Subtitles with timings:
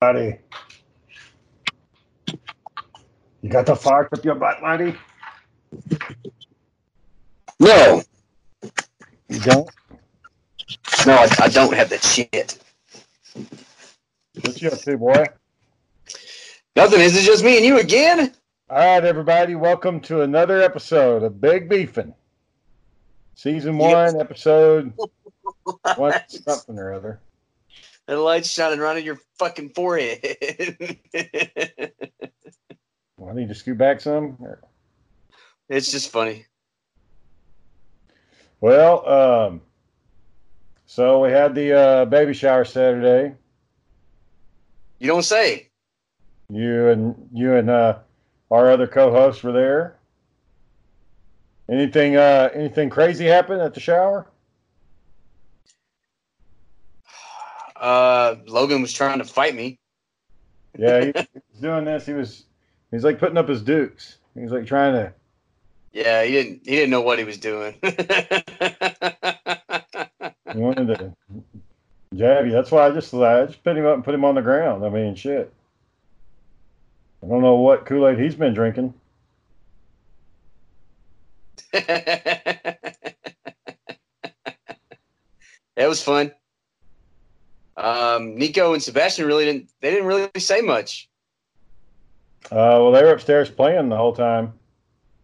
[0.00, 0.38] buddy.
[3.42, 4.94] You got the fart up your butt, buddy?
[7.58, 8.02] No,
[9.28, 9.70] You don't?
[11.06, 12.58] no, I, I don't have that shit.
[14.42, 15.24] What you up to, boy?
[16.74, 17.00] Nothing.
[17.00, 18.34] Is it just me and you again?
[18.68, 19.54] All right, everybody.
[19.54, 22.12] Welcome to another episode of Big Beefin'.
[23.34, 24.92] Season one, episode
[25.96, 27.20] one, something or other.
[28.06, 30.98] The light's shining right on your fucking forehead.
[33.18, 34.36] Well, I need to scoot back some.
[35.68, 36.44] it's just funny.
[38.60, 39.62] Well, um,
[40.84, 43.34] so we had the uh, baby shower Saturday.
[44.98, 45.70] You don't say.
[46.48, 47.98] You and you and uh,
[48.50, 49.96] our other co-hosts were there.
[51.68, 54.30] Anything uh, anything crazy happen at the shower?
[57.86, 59.78] Uh, Logan was trying to fight me.
[60.76, 61.12] Yeah, he, he
[61.52, 62.04] was doing this.
[62.04, 62.42] He was
[62.90, 64.16] he's like putting up his dukes.
[64.34, 65.12] He's like trying to.
[65.92, 66.62] Yeah, he didn't.
[66.64, 67.76] He didn't know what he was doing.
[67.82, 67.90] He
[70.62, 71.12] wanted to
[72.12, 72.50] jab you.
[72.50, 74.84] That's why I just I just picked him up and put him on the ground.
[74.84, 75.52] I mean, shit.
[77.22, 78.94] I don't know what Kool Aid he's been drinking.
[85.76, 86.32] It was fun.
[87.76, 89.70] Um, Nico and Sebastian really didn't.
[89.80, 91.08] They didn't really say much.
[92.46, 94.52] Uh, well, they were upstairs playing the whole time.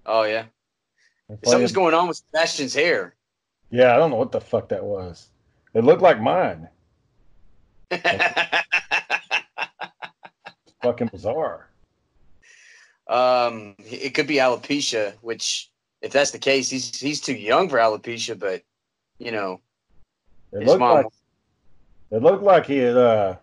[0.07, 0.45] Oh yeah,
[1.45, 3.15] something's going on with Sebastian's hair.
[3.71, 5.29] Yeah, I don't know what the fuck that was.
[5.73, 6.69] It looked like mine.
[10.83, 11.69] Fucking bizarre.
[13.09, 17.79] um, it could be alopecia, which if that's the case, he's he's too young for
[17.79, 18.39] alopecia.
[18.39, 18.63] But
[19.19, 19.61] you know,
[20.53, 20.97] It his looked mom.
[20.97, 21.07] like
[22.13, 23.37] it looked like he had uh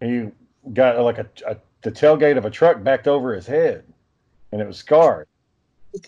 [0.00, 0.26] he
[0.74, 3.84] got like a, a the tailgate of a truck backed over his head,
[4.52, 5.26] and it was scarred.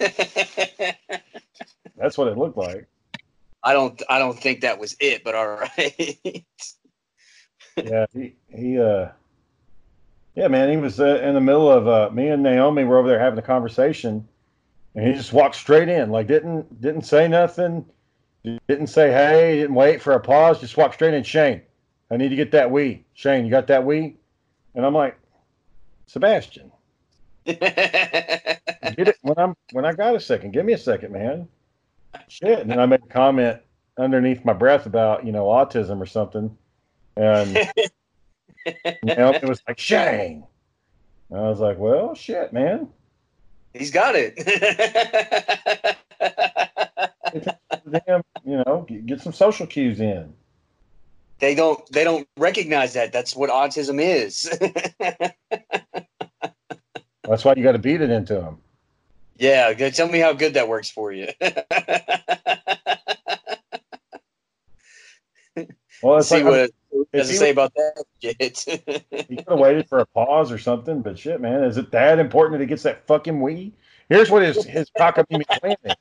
[1.97, 2.87] That's what it looked like.
[3.63, 6.45] I don't I don't think that was it, but all right.
[7.83, 9.09] Yeah, he he uh
[10.35, 13.09] yeah, man, he was uh, in the middle of uh me and Naomi were over
[13.09, 14.29] there having a conversation,
[14.95, 17.87] and he just walked straight in, like didn't didn't say nothing,
[18.69, 21.23] didn't say hey, didn't wait for a pause, just walked straight in.
[21.23, 21.63] Shane,
[22.13, 23.01] I need to get that Wii.
[23.15, 24.15] Shane, you got that Wii?
[24.75, 25.19] And I'm like,
[26.07, 26.71] Sebastian,
[27.47, 30.53] get it when I'm when I got a second.
[30.53, 31.49] Give me a second, man.
[32.29, 32.59] Shit.
[32.59, 33.61] And then I made a comment
[33.99, 36.55] underneath my breath about you know autism or something,
[37.17, 37.57] and
[38.67, 40.45] you know it was like Shane.
[41.31, 42.89] And I was like, well, shit, man.
[43.73, 44.37] He's got it.
[48.07, 50.35] Damn, you know, get some social cues in.
[51.43, 53.13] They don't they don't recognize that.
[53.13, 54.45] That's what autism is.
[57.29, 58.59] That's why you got to beat it into them.
[59.39, 59.73] yeah.
[59.91, 61.27] Tell me how good that works for you.
[66.03, 66.75] Well, it's See like what it
[67.13, 68.59] it he- say about that shit.
[69.29, 72.19] he could have waited for a pause or something, but shit, man, is it that
[72.19, 73.71] important that he gets that fucking Wii?
[74.09, 75.95] Here's what his his cockamamie plan is.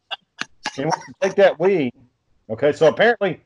[0.75, 1.91] He wants to take that Wii.
[2.50, 3.41] Okay, so apparently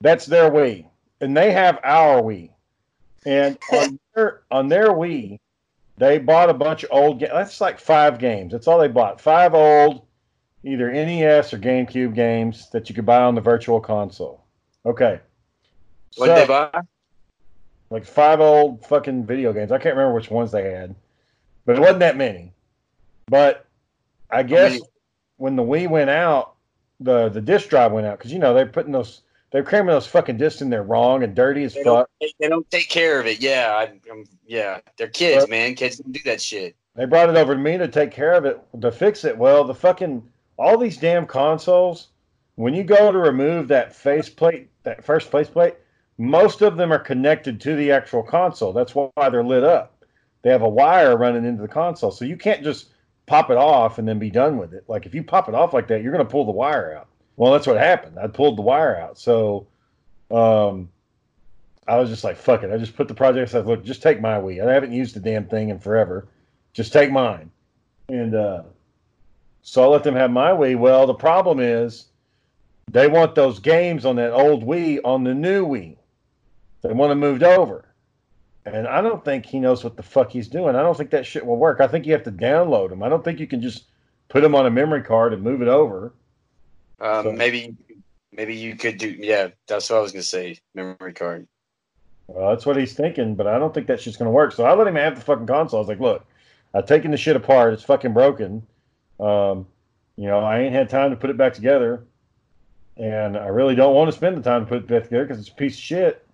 [0.00, 0.86] that's their Wii,
[1.20, 2.50] and they have our Wii.
[3.26, 5.38] and on their on their Wii,
[5.96, 7.18] they bought a bunch of old.
[7.20, 7.32] games.
[7.32, 8.52] That's like five games.
[8.52, 9.20] That's all they bought.
[9.20, 10.02] Five old,
[10.64, 14.44] either NES or GameCube games that you could buy on the Virtual Console.
[14.86, 15.20] Okay.
[16.16, 16.80] what So- did they buy?
[17.90, 19.72] like five old fucking video games.
[19.72, 20.94] I can't remember which ones they had,
[21.66, 22.52] but it wasn't that many.
[23.26, 23.66] But
[24.30, 24.78] I guess
[25.38, 26.54] when the Wii went out,
[27.00, 30.06] the the disc drive went out because you know they're putting those they're cramming those
[30.06, 32.10] fucking discs in there wrong and dirty as They don't, fuck.
[32.20, 33.40] they, they don't take care of it.
[33.40, 35.74] Yeah, I, I'm, yeah, they're kids, man.
[35.74, 36.76] Kids don't do that shit.
[36.94, 39.36] They brought it over to me to take care of it to fix it.
[39.36, 40.22] Well, the fucking
[40.58, 42.08] all these damn consoles,
[42.56, 45.76] when you go to remove that faceplate, that first faceplate,
[46.18, 48.72] most of them are connected to the actual console.
[48.72, 50.04] That's why they're lit up.
[50.42, 52.88] They have a wire running into the console, so you can't just
[53.26, 54.84] pop it off and then be done with it.
[54.88, 57.08] Like if you pop it off like that, you're going to pull the wire out.
[57.40, 58.18] Well, that's what happened.
[58.18, 59.18] I pulled the wire out.
[59.18, 59.66] So,
[60.30, 60.90] um,
[61.88, 62.70] I was just like, fuck it.
[62.70, 63.48] I just put the project.
[63.48, 64.62] I said, look, just take my Wii.
[64.62, 66.28] I haven't used the damn thing in forever.
[66.74, 67.50] Just take mine.
[68.10, 68.64] And uh,
[69.62, 70.78] so I let them have my Wii.
[70.78, 72.08] Well, the problem is
[72.90, 75.96] they want those games on that old Wii on the new Wii.
[76.82, 77.86] They want them moved over.
[78.66, 80.76] And I don't think he knows what the fuck he's doing.
[80.76, 81.80] I don't think that shit will work.
[81.80, 83.02] I think you have to download them.
[83.02, 83.84] I don't think you can just
[84.28, 86.12] put them on a memory card and move it over.
[87.00, 87.76] Um, So- maybe,
[88.32, 89.08] maybe you could do.
[89.08, 90.58] Yeah, that's what I was gonna say.
[90.74, 91.46] Memory card.
[92.26, 94.52] Well, that's what he's thinking, but I don't think that shit's gonna work.
[94.52, 95.78] So I let him have the fucking console.
[95.78, 96.24] I was like, look,
[96.74, 97.74] I've taken the shit apart.
[97.74, 98.66] It's fucking broken.
[99.18, 99.66] Um,
[100.16, 102.04] you know, I ain't had time to put it back together,
[102.96, 105.40] and I really don't want to spend the time to put it back together because
[105.40, 106.26] it's a piece of shit.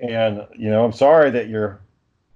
[0.00, 1.80] And you know, I'm sorry that you're.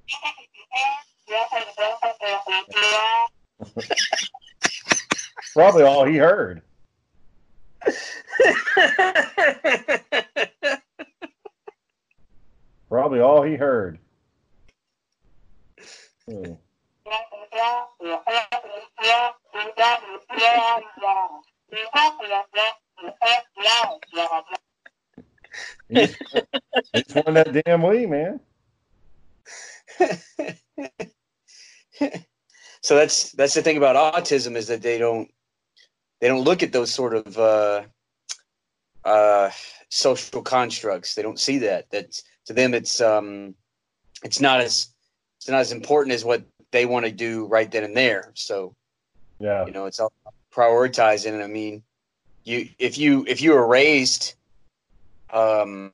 [5.55, 6.63] Probably all he heard.
[12.89, 13.99] Probably all he heard.
[16.27, 16.55] Hmm.
[25.89, 26.17] He's,
[27.15, 28.41] won that damn Wii, man.
[32.83, 35.29] so that's that's the thing about autism is that they don't
[36.21, 37.83] they don't look at those sort of uh,
[39.05, 39.51] uh,
[39.89, 41.15] social constructs.
[41.15, 41.91] They don't see that.
[41.91, 43.55] That to them it's um,
[44.23, 44.89] it's not as
[45.39, 48.33] it's not as important as what they want to do right then and there.
[48.35, 48.75] So
[49.39, 49.67] Yeah.
[49.67, 50.13] you know it's all
[50.53, 51.35] prioritizing.
[51.35, 51.83] And I mean,
[52.45, 54.35] you if you if you were raised,
[55.31, 55.93] um,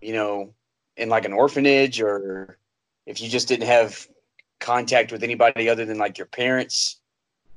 [0.00, 0.52] you know,
[0.96, 2.58] in like an orphanage or
[3.06, 4.06] if you just didn't have
[4.60, 7.00] contact with anybody other than like your parents,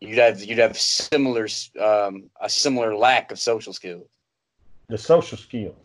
[0.01, 1.47] you'd have you'd have similar
[1.79, 4.07] um, a similar lack of social skills.
[4.89, 5.75] The social skill.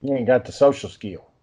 [0.00, 1.24] You ain't got the social skill.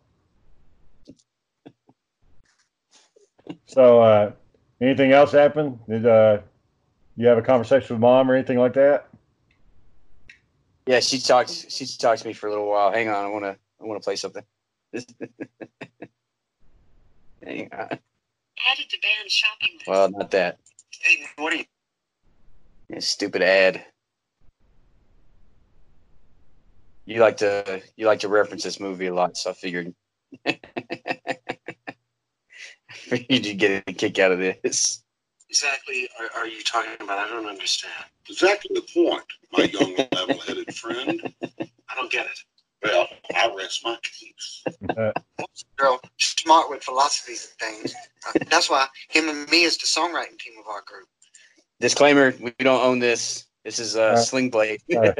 [3.67, 4.31] So, uh,
[4.81, 5.79] anything else happen?
[5.87, 6.39] Did uh,
[7.15, 9.07] you have a conversation with mom or anything like that?
[10.87, 11.51] Yeah, she talked.
[11.51, 12.91] She talked to me for a little while.
[12.91, 13.57] Hang on, I want to.
[13.81, 14.43] I want to play something.
[17.43, 17.99] Hang on.
[18.71, 19.87] Added to band shopping list.
[19.87, 20.57] Well, not that.
[21.01, 21.65] Hey, what are you?
[22.89, 23.83] Yeah, stupid ad.
[27.05, 29.93] You like to you like to reference this movie a lot, so I figured
[30.47, 30.57] I
[32.89, 35.03] figured you'd get a kick out of this.
[35.49, 37.19] Exactly are, are you talking about?
[37.19, 37.93] I don't understand.
[38.27, 41.21] Exactly the point, my young level-headed friend.
[41.87, 42.39] I don't get it.
[42.83, 44.63] Well, I rest my case.
[45.77, 47.95] girl smart with philosophies and things.
[48.27, 51.07] Uh, that's why him and me is the songwriting team of our group.
[51.79, 53.45] Disclaimer: We don't own this.
[53.63, 54.81] This is uh, Uh, Sling Blade.
[54.95, 55.11] uh,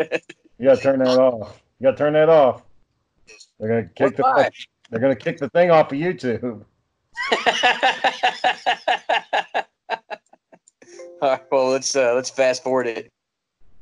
[0.58, 1.60] You gotta turn that off.
[1.80, 2.62] You gotta turn that off.
[3.60, 4.50] They're gonna kick the Why?
[4.90, 6.64] they're gonna kick the thing off of YouTube.
[11.22, 13.12] All right, well, let's uh, let's fast forward it.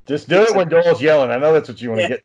[0.05, 1.31] Just do it when Doyle's yelling.
[1.31, 2.23] I know that's what you want to get.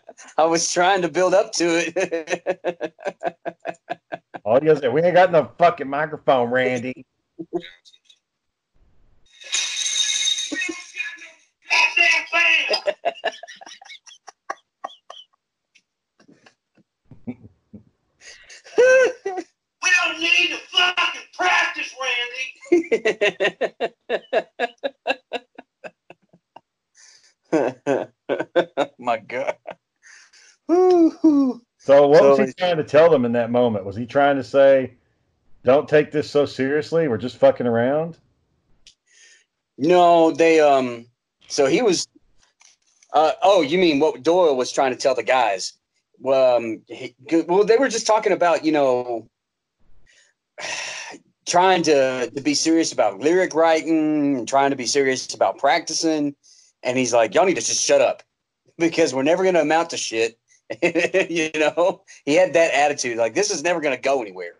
[0.36, 2.94] I was trying to build up to it.
[4.44, 7.04] All you gotta we ain't got no fucking microphone, Randy.
[19.82, 21.94] We don't need to fucking practice,
[27.52, 28.08] Randy.
[28.98, 29.57] My God.
[30.68, 31.62] Woo-hoo.
[31.78, 33.84] So what So was he trying to tell them in that moment?
[33.84, 34.94] Was he trying to say,
[35.64, 37.08] "Don't take this so seriously.
[37.08, 38.18] We're just fucking around"?
[39.78, 41.06] No, they um.
[41.46, 42.06] So he was.
[43.14, 45.72] Uh, oh, you mean what Doyle was trying to tell the guys?
[46.20, 47.14] Well, um, he,
[47.46, 49.26] well, they were just talking about you know,
[51.46, 56.34] trying to to be serious about lyric writing, trying to be serious about practicing,
[56.82, 58.22] and he's like, y'all need to just shut up
[58.78, 60.38] because we're never going to amount to shit.
[60.82, 64.54] you know, he had that attitude like this is never going to go anywhere.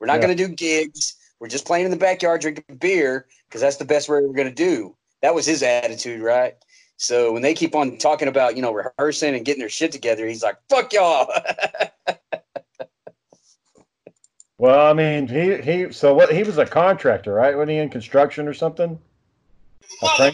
[0.00, 0.26] We're not Yeah.
[0.26, 1.16] going to do gigs.
[1.38, 4.48] We're just playing in the backyard drinking beer because that's the best way we're going
[4.48, 4.96] to do.
[5.22, 6.54] That was his attitude, right?
[6.96, 10.26] So when they keep on talking about, you know, rehearsing and getting their shit together,
[10.26, 11.30] he's like, fuck y'all.
[14.58, 15.90] Well, I mean, he he.
[15.90, 16.30] So what?
[16.30, 17.56] He was a contractor, right?
[17.56, 18.98] Wasn't he in construction or something?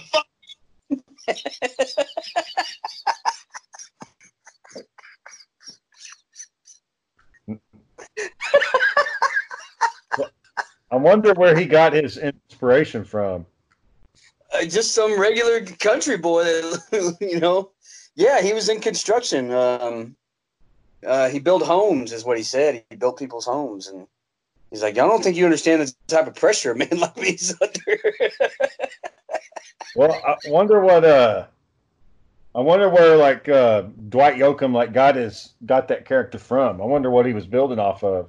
[10.91, 13.47] I wonder where he got his inspiration from.
[14.53, 17.71] Uh, just some regular country boy that, you know,
[18.15, 19.53] yeah, he was in construction.
[19.53, 20.17] Um,
[21.05, 22.85] uh, he built homes, is what he said.
[22.89, 23.89] He built people's homes.
[23.89, 24.07] And
[24.71, 27.55] he's like, I don't think you understand the type of pressure a man like me's
[27.61, 28.01] under.
[29.97, 31.05] Well, I wonder what.
[31.05, 31.47] Uh,
[32.55, 36.81] I wonder where like uh, Dwight Yoakam like got his got that character from.
[36.81, 38.29] I wonder what he was building off of.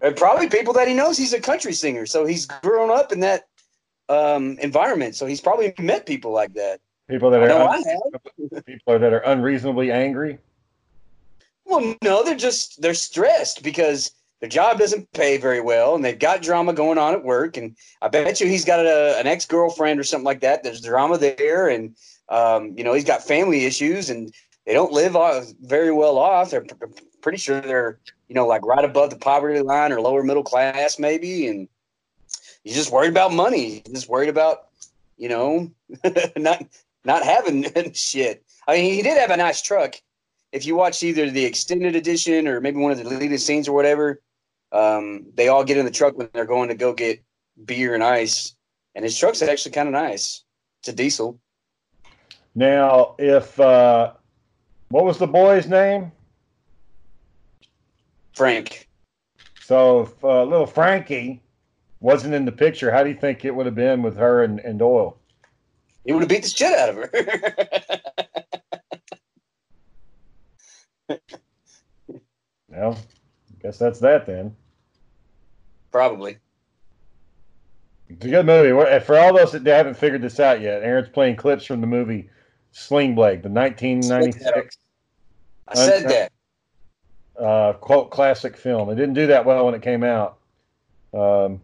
[0.00, 1.16] And probably people that he knows.
[1.16, 3.48] He's a country singer, so he's grown up in that
[4.08, 5.16] um, environment.
[5.16, 6.80] So he's probably met people like that.
[7.08, 8.64] People that are have.
[8.66, 10.38] people that are unreasonably angry.
[11.64, 16.18] Well, no, they're just they're stressed because their job doesn't pay very well, and they've
[16.18, 17.56] got drama going on at work.
[17.56, 20.62] And I bet you he's got a, an ex girlfriend or something like that.
[20.62, 21.96] There's drama there, and
[22.28, 24.32] um, you know he's got family issues, and
[24.64, 26.50] they don't live off, very well off.
[26.50, 26.66] They're
[27.20, 27.98] pretty sure they're
[28.28, 31.68] you know like right above the poverty line or lower middle class maybe, and
[32.64, 33.82] he's just worried about money.
[33.84, 34.68] He's just worried about
[35.16, 35.70] you know
[36.36, 36.64] not
[37.04, 38.44] not having shit.
[38.66, 39.94] I mean, he did have a nice truck.
[40.52, 43.72] If you watch either the extended edition or maybe one of the deleted scenes or
[43.72, 44.20] whatever,
[44.72, 47.22] um, they all get in the truck when they're going to go get
[47.64, 48.54] beer and ice,
[48.94, 50.44] and his truck's actually kind of nice.
[50.80, 51.38] It's a diesel.
[52.54, 54.12] Now, if uh,
[54.90, 56.12] what was the boy's name?
[58.38, 58.88] Frank.
[59.60, 61.42] So if uh, little Frankie
[61.98, 64.60] wasn't in the picture, how do you think it would have been with her and,
[64.60, 65.18] and Doyle?
[66.06, 67.10] He would have beat the shit out of her.
[72.70, 74.54] Well, I guess that's that then.
[75.90, 76.36] Probably.
[78.08, 79.00] It's a good movie.
[79.00, 82.30] For all those that haven't figured this out yet, Aaron's playing clips from the movie
[82.70, 84.78] Sling Blade, the 1996
[85.66, 86.30] I said that.
[87.38, 88.90] Uh, quote classic film.
[88.90, 90.38] It didn't do that well when it came out.
[91.14, 91.60] Um,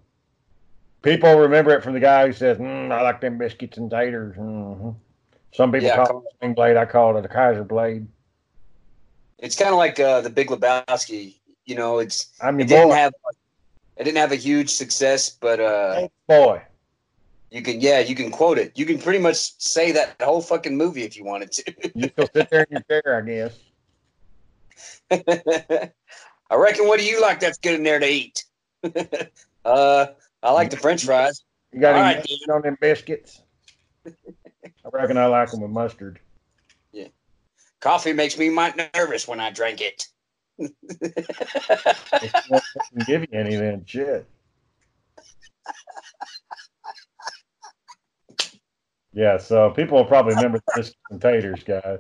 [1.02, 4.37] people remember it from the guy who says, mm, "I like them biscuits and taters."
[4.37, 4.90] hmm
[5.52, 6.76] Some people Yeah, call it a Sling Blade.
[6.76, 8.07] I call it a Kaiser Blade.
[9.38, 11.37] It's kind of like uh, the Big Lebowski.
[11.66, 13.12] You know, it's I mean, it didn't boy, have
[13.97, 16.62] it didn't have a huge success, but uh, boy.
[17.50, 18.73] you can yeah you can quote it.
[18.76, 21.75] You can pretty much say that whole fucking movie if you wanted to.
[21.95, 23.59] You still sit there in your chair, I guess.
[25.11, 26.87] I reckon.
[26.87, 28.45] What do you like that's good in there to eat?
[29.64, 30.07] uh,
[30.43, 31.43] I like the French fries.
[31.73, 33.43] You got All any right, on them biscuits?
[34.07, 36.21] I reckon I like them with mustard.
[36.93, 37.09] Yeah,
[37.81, 40.07] coffee makes me might nervous when I drink it.
[40.59, 40.73] If
[42.23, 44.26] you want to give you any, then shit.
[49.17, 51.99] Yeah, so people will probably remember the biscuits and taters guy.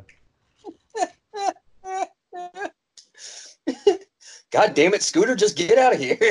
[4.54, 6.16] God damn it, Scooter, just get out of here.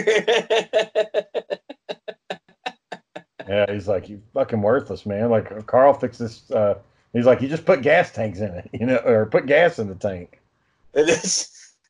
[3.46, 5.30] Yeah, he's like, you fucking worthless, man.
[5.30, 6.50] Like Karl fixes.
[6.50, 6.76] Uh,
[7.12, 9.90] he's like, you just put gas tanks in it, you know, or put gas in
[9.90, 10.40] the tank.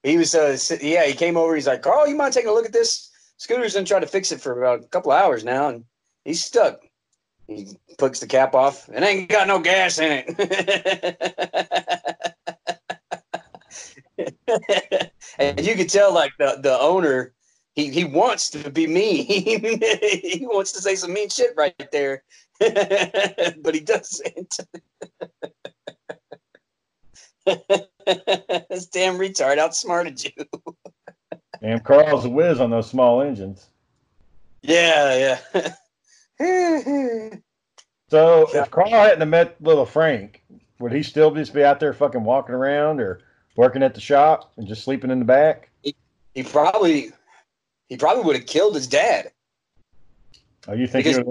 [0.01, 1.53] He was, uh, yeah, he came over.
[1.53, 3.11] He's like, Karl, you mind taking a look at this?
[3.37, 5.85] Scooter's been trying to fix it for about a couple hours now, and
[6.25, 6.79] he's stuck.
[7.45, 7.67] He
[7.99, 11.17] puts the cap off, and ain't got no gas in it.
[15.39, 17.33] and you could tell, like the the owner,
[17.75, 19.25] he he wants to be mean.
[19.25, 22.23] he wants to say some mean shit right there,
[22.59, 24.59] but he doesn't.
[27.45, 30.31] this damn retard outsmarted you.
[31.61, 33.67] Damn, Karl's a whiz on those small engines.
[34.61, 35.75] Yeah, yeah.
[38.09, 40.43] So if Karl hadn't met little Frank,
[40.79, 43.21] would he still just be out there fucking walking around or
[43.55, 45.69] working at the shop and just sleeping in the back?
[46.35, 47.11] he probably
[47.87, 49.31] he probably would have killed his dad.
[50.67, 51.23] Oh, you think Because-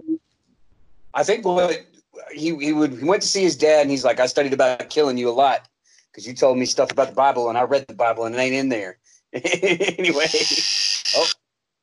[1.15, 1.85] I think what
[2.33, 4.89] he he would he went to see his dad and he's like, I studied about
[4.91, 5.69] killing you a lot
[6.11, 8.39] because you told me stuff about the Bible and I read the Bible and it
[8.39, 8.99] ain't in there.
[9.33, 10.27] anyway,
[11.17, 11.27] oh,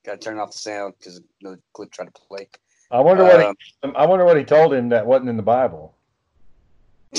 [0.05, 2.47] gotta turn off the sound because another clip tried to play.
[2.91, 5.43] I wonder what Um, he, I wonder what he told him that wasn't in the
[5.43, 5.93] Bible.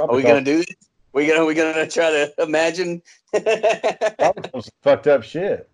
[0.00, 0.76] Are we gonna do this?
[1.12, 3.02] We gonna we gonna try to imagine?
[3.34, 5.68] some fucked up shit.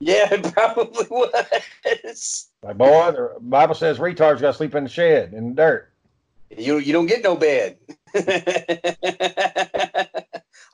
[0.00, 2.48] yeah, it probably was.
[2.62, 5.92] Like boy, the Bible says retards got to sleep in the shed in the dirt.
[6.56, 7.78] You you don't get no bed.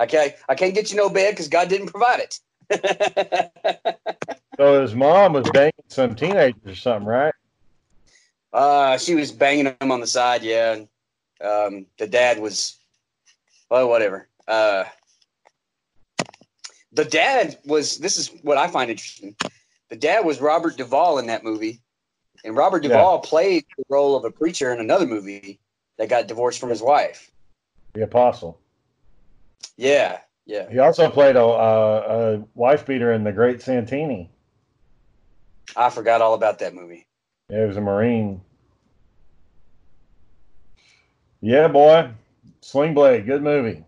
[0.01, 2.41] I can't I can't get you no bed because God didn't provide it.
[4.59, 7.33] So his mom was banging some teenagers or something, right?
[8.53, 10.81] uh, she was banging him on the side, yeah.
[11.41, 12.78] Um, the dad was,
[13.71, 14.29] well, whatever.
[14.47, 14.85] Uh,
[16.93, 17.99] the dad was.
[17.99, 19.37] This is what I find interesting.
[19.89, 21.81] The dad was Robert Duvall in that movie,
[22.45, 22.91] and Robert Yeah.
[22.91, 25.61] Duvall played the role of a preacher in another movie
[25.97, 27.31] that got divorced from his wife.
[27.95, 28.59] The apostle.
[29.77, 30.69] Yeah, yeah.
[30.71, 34.31] He also played a, a, a wife beater in The Great Santini.
[35.77, 37.07] I forgot all about that movie.
[37.51, 38.41] Yeah, he was a Marine.
[41.41, 42.11] Yeah, boy.
[42.61, 43.85] Sling Blade, good movie.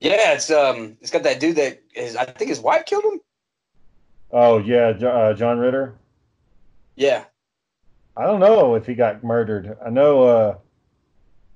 [0.00, 3.20] Yeah, it's um, it's got that dude that his I think his wife killed him.
[4.30, 5.94] Oh yeah, uh, John Ritter.
[6.96, 7.24] Yeah,
[8.16, 9.76] I don't know if he got murdered.
[9.84, 10.58] I know uh,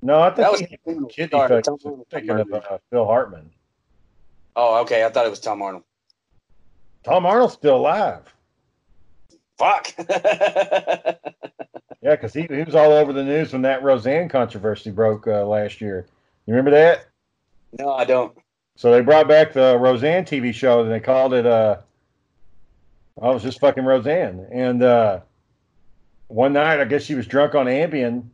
[0.02, 1.62] No, I That think was he Tom kidney.
[1.62, 1.78] Tom
[2.10, 3.50] Thinking of uh, Phil Hartman.
[4.56, 5.04] Oh, okay.
[5.04, 5.84] I thought it was Tom Arnold.
[7.04, 8.22] Tom Arnold's still alive.
[9.58, 9.92] Fuck.
[12.02, 15.46] Yeah, because he, he was all over the news when that Roseanne controversy broke uh,
[15.46, 16.06] last year.
[16.46, 17.06] You remember that?
[17.78, 18.36] no, I don't.
[18.76, 21.76] So they brought back the Roseanne TV show and they called it uh
[23.20, 24.46] I was just fucking Roseanne.
[24.50, 25.20] And uh
[26.28, 28.24] one night I guess she was drunk on Ambien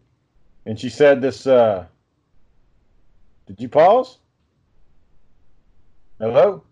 [0.64, 1.84] and she said this uh
[3.46, 4.18] Did you pause?
[6.18, 6.62] Hello?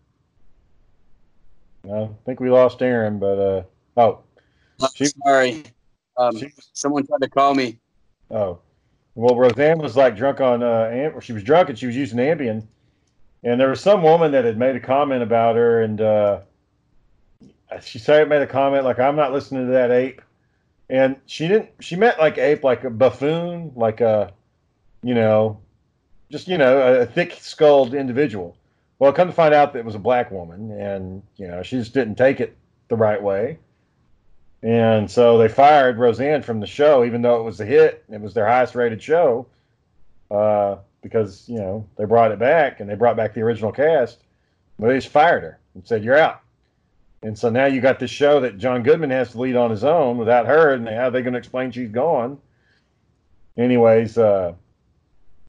[1.84, 3.62] No, I think we lost Aaron, but uh
[3.96, 4.20] oh
[4.94, 5.62] She- Sorry.
[6.18, 6.40] Um,
[6.72, 7.78] someone tried to call me.
[8.30, 8.58] Oh,
[9.14, 12.18] well, Roseanne was like drunk on, uh, Am- she was drunk and she was using
[12.18, 12.66] Ambien,
[13.42, 16.40] and there was some woman that had made a comment about her, and uh,
[17.82, 20.20] she said made a comment like, "I'm not listening to that ape,"
[20.88, 21.70] and she didn't.
[21.80, 24.32] She meant like ape, like a buffoon, like a,
[25.02, 25.60] you know,
[26.30, 28.56] just you know, a, a thick-skulled individual.
[28.98, 31.76] Well, come to find out that it was a black woman, and you know, she
[31.76, 32.56] just didn't take it
[32.88, 33.58] the right way.
[34.66, 38.02] And so they fired Roseanne from the show, even though it was a hit.
[38.10, 39.46] It was their highest rated show
[40.28, 44.18] uh, because, you know, they brought it back and they brought back the original cast.
[44.76, 46.40] But they just fired her and said, You're out.
[47.22, 49.84] And so now you got this show that John Goodman has to lead on his
[49.84, 50.72] own without her.
[50.72, 52.36] And how are they going to explain she's gone?
[53.56, 54.52] Anyways, uh,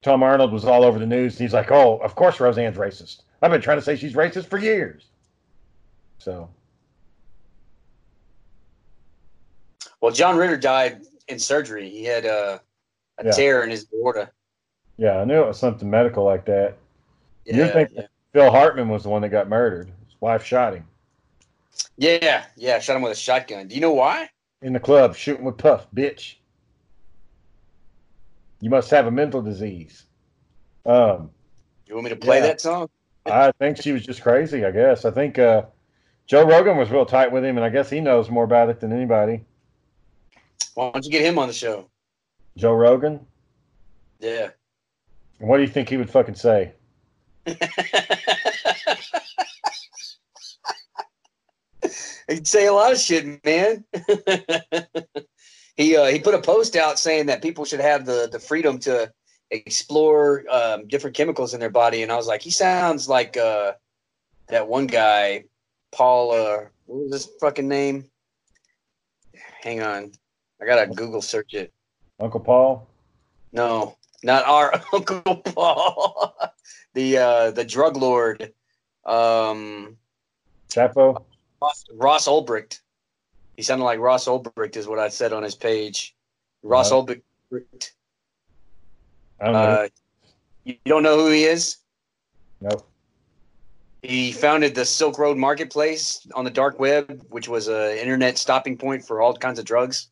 [0.04, 1.34] Tom Arnold was all over the news.
[1.34, 3.24] And he's like, Oh, of course Roseanne's racist.
[3.42, 5.08] I've been trying to say she's racist for years.
[6.20, 6.52] So,
[10.02, 11.90] Well, John Ritter died in surgery.
[11.90, 12.60] He had uh,
[13.18, 13.32] a Yeah.
[13.32, 14.30] tear in his aorta.
[14.98, 16.76] yeah, I knew it was something medical like that.
[17.46, 18.08] you think yeah.
[18.34, 19.88] Phil Hartman was the one that got murdered.
[20.06, 20.86] His wife shot him
[21.98, 22.80] yeah, yeah.
[22.80, 23.68] Shot him with a shotgun.
[23.68, 24.30] Do you know why?
[24.64, 26.36] in the club, shooting with Puff, bitch.
[28.62, 30.04] You must have a mental disease.
[30.86, 31.30] Um,
[31.86, 32.48] You want me to play Yeah.
[32.48, 32.90] that song?
[33.26, 34.66] I think she was just crazy.
[34.66, 35.06] I guess.
[35.06, 35.64] I think uh,
[36.26, 38.80] Joe Rogan was real tight with him, and I guess he knows more about it
[38.80, 39.44] than anybody.
[40.78, 41.90] Why don't you get him on the show?
[42.56, 43.26] Joe Rogan.
[44.20, 44.50] Yeah.
[45.40, 46.72] What do you think he would fucking say?
[52.30, 53.86] He'd say a lot of shit, man.
[55.78, 58.78] he uh, he put a post out saying that people should have the the freedom
[58.82, 59.12] to
[59.50, 63.74] explore um, different chemicals in their body, and I was like, he sounds like uh,
[64.50, 65.46] that one guy,
[65.92, 66.34] Paul.
[66.34, 68.12] Uh, what was his fucking name?
[69.64, 70.12] Hang on,
[70.62, 71.74] I gotta Google search it.
[72.20, 72.88] Uncle Paul.
[73.52, 76.36] No, not our Uncle Paul.
[76.94, 78.54] the uh, the drug lord,
[79.06, 79.98] um,
[80.70, 81.24] Chapo.
[81.62, 82.80] Ross, Ross Ulbricht.
[83.56, 86.16] He sounded like Ross Ulbricht, is what I said on his page.
[86.64, 87.22] Ross Right.
[87.52, 87.92] Ulbricht.
[89.40, 89.60] I don't know.
[89.60, 89.88] Uh,
[90.64, 91.78] you you don't know who he is?
[92.62, 92.88] nope.
[94.04, 98.78] He founded the Silk Road Marketplace on the dark web, which was an internet stopping
[98.78, 100.10] point for all kinds of drugs.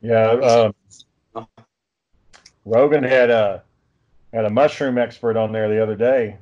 [0.00, 0.72] Yeah.
[1.34, 1.46] Um,
[2.64, 3.62] Rogan had a
[4.32, 6.36] had a mushroom expert on there the other day.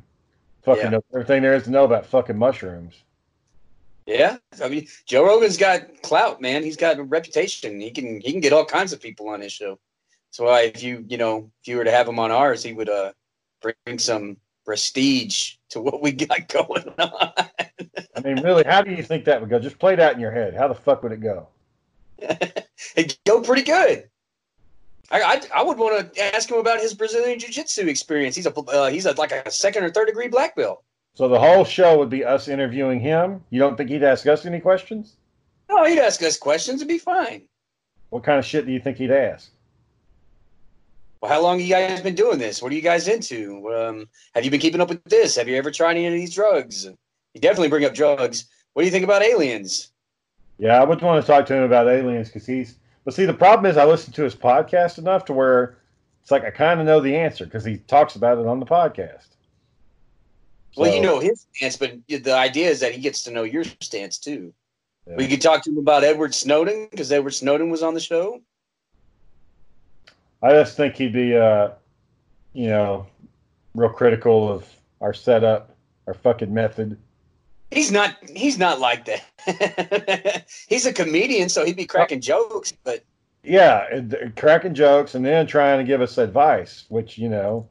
[0.62, 0.98] Fucking Yeah.
[1.14, 3.02] everything there is to know about fucking mushrooms.
[4.06, 6.62] Yeah, I mean Joe Rogan's got clout, man.
[6.62, 7.80] He's got a reputation.
[7.80, 9.78] He can he can get all kinds of people on his show.
[10.30, 12.72] So why if you you know if you were to have him on ours, he
[12.72, 13.12] would uh
[13.62, 17.32] bring some prestige to what we got going on.
[18.16, 19.58] I mean, really, how do you think that would go?
[19.58, 20.54] Just play that in your head.
[20.54, 21.48] How the fuck would it go?
[22.96, 24.08] It'd go pretty good.
[25.10, 28.34] I, I, I would want to ask him about his Brazilian jiu-jitsu experience.
[28.34, 30.82] He's a uh, he's a, like a second or third degree black belt.
[31.14, 33.42] So the whole show would be us interviewing him.
[33.50, 35.16] You don't think he'd ask us any questions?
[35.68, 36.82] No, he'd ask us questions.
[36.82, 37.42] It'd be fine.
[38.10, 39.50] What kind of shit do you think he'd ask?
[41.20, 42.62] Well, how long have you guys been doing this?
[42.62, 43.72] What are you guys into?
[43.74, 45.36] Um, have you been keeping up with this?
[45.36, 46.84] Have you ever tried any of these drugs?
[46.84, 48.46] You definitely bring up drugs.
[48.74, 49.92] What do you think about aliens?
[50.58, 52.76] Yeah, I would want to talk to him about aliens because he's.
[53.04, 55.78] But see, the problem is I listen to his podcast enough to where
[56.22, 58.66] it's like I kind of know the answer because he talks about it on the
[58.66, 59.28] podcast.
[60.76, 63.64] Well, you know his stance, but the idea is that he gets to know your
[63.80, 64.52] stance too.
[65.06, 65.14] yeah.
[65.16, 68.42] We could talk to him about Edward Snowden because Edward Snowden was on the show.
[70.42, 71.70] I just think he'd be, uh,
[72.52, 73.06] you know,
[73.74, 74.66] real critical of
[75.00, 75.74] our setup,
[76.06, 76.98] our fucking method.
[77.70, 78.16] He's not.
[78.34, 79.24] He's not like that.
[80.68, 82.72] he's a comedian, so he'd be cracking jokes.
[82.84, 83.04] But
[83.42, 87.68] Yeah, and- and cracking jokes and then trying to give us advice, which you know,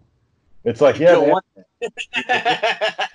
[0.64, 1.40] it's like you yeah.
[1.82, 3.08] man.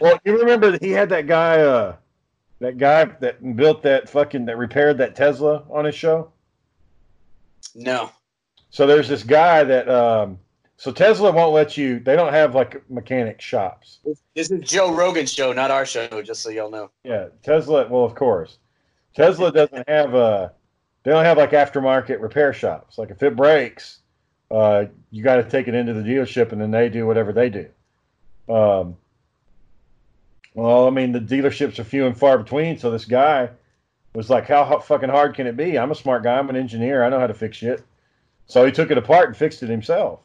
[0.00, 1.96] Well, you remember that he had that guy, uh,
[2.60, 6.30] that guy that built that fucking that repaired that Tesla on his show.
[7.74, 8.10] no.
[8.70, 10.38] So there's this guy that um,
[10.82, 12.00] so Tesla won't let you.
[12.00, 14.00] They don't have like mechanic shops.
[14.34, 16.90] This is Joe Rogan's show, not our show, just so y'all know.
[17.04, 17.86] Yeah, Tesla.
[17.86, 18.58] Well, of course,
[19.14, 20.50] Tesla doesn't have a.
[21.04, 22.98] They don't have like aftermarket repair shops.
[22.98, 24.00] Like if it breaks,
[24.50, 27.48] uh, you got to take it into the dealership, and then they do whatever they
[27.48, 27.68] do.
[28.52, 28.96] Um,
[30.54, 32.76] well, I mean, the dealerships are few and far between.
[32.76, 33.50] So this guy
[34.16, 35.78] was like, "How, how fucking hard can it be?
[35.78, 36.36] I'm a smart guy.
[36.36, 37.04] I'm an engineer.
[37.04, 37.84] I know how to fix shit."
[38.46, 40.22] So he took it apart and fixed it himself.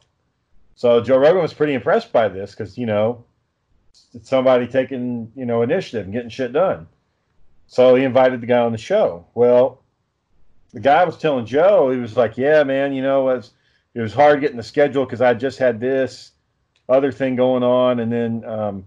[0.78, 3.24] So Joe Rogan was pretty impressed by this because you know
[4.14, 6.86] it's somebody taking you know initiative and getting shit done.
[7.66, 9.26] So he invited the guy on the show.
[9.34, 9.82] Well,
[10.72, 13.50] the guy was telling Joe, he was like, "Yeah, man, you know, it was
[13.94, 16.30] it was hard getting the schedule because I just had this
[16.88, 18.84] other thing going on, and then um,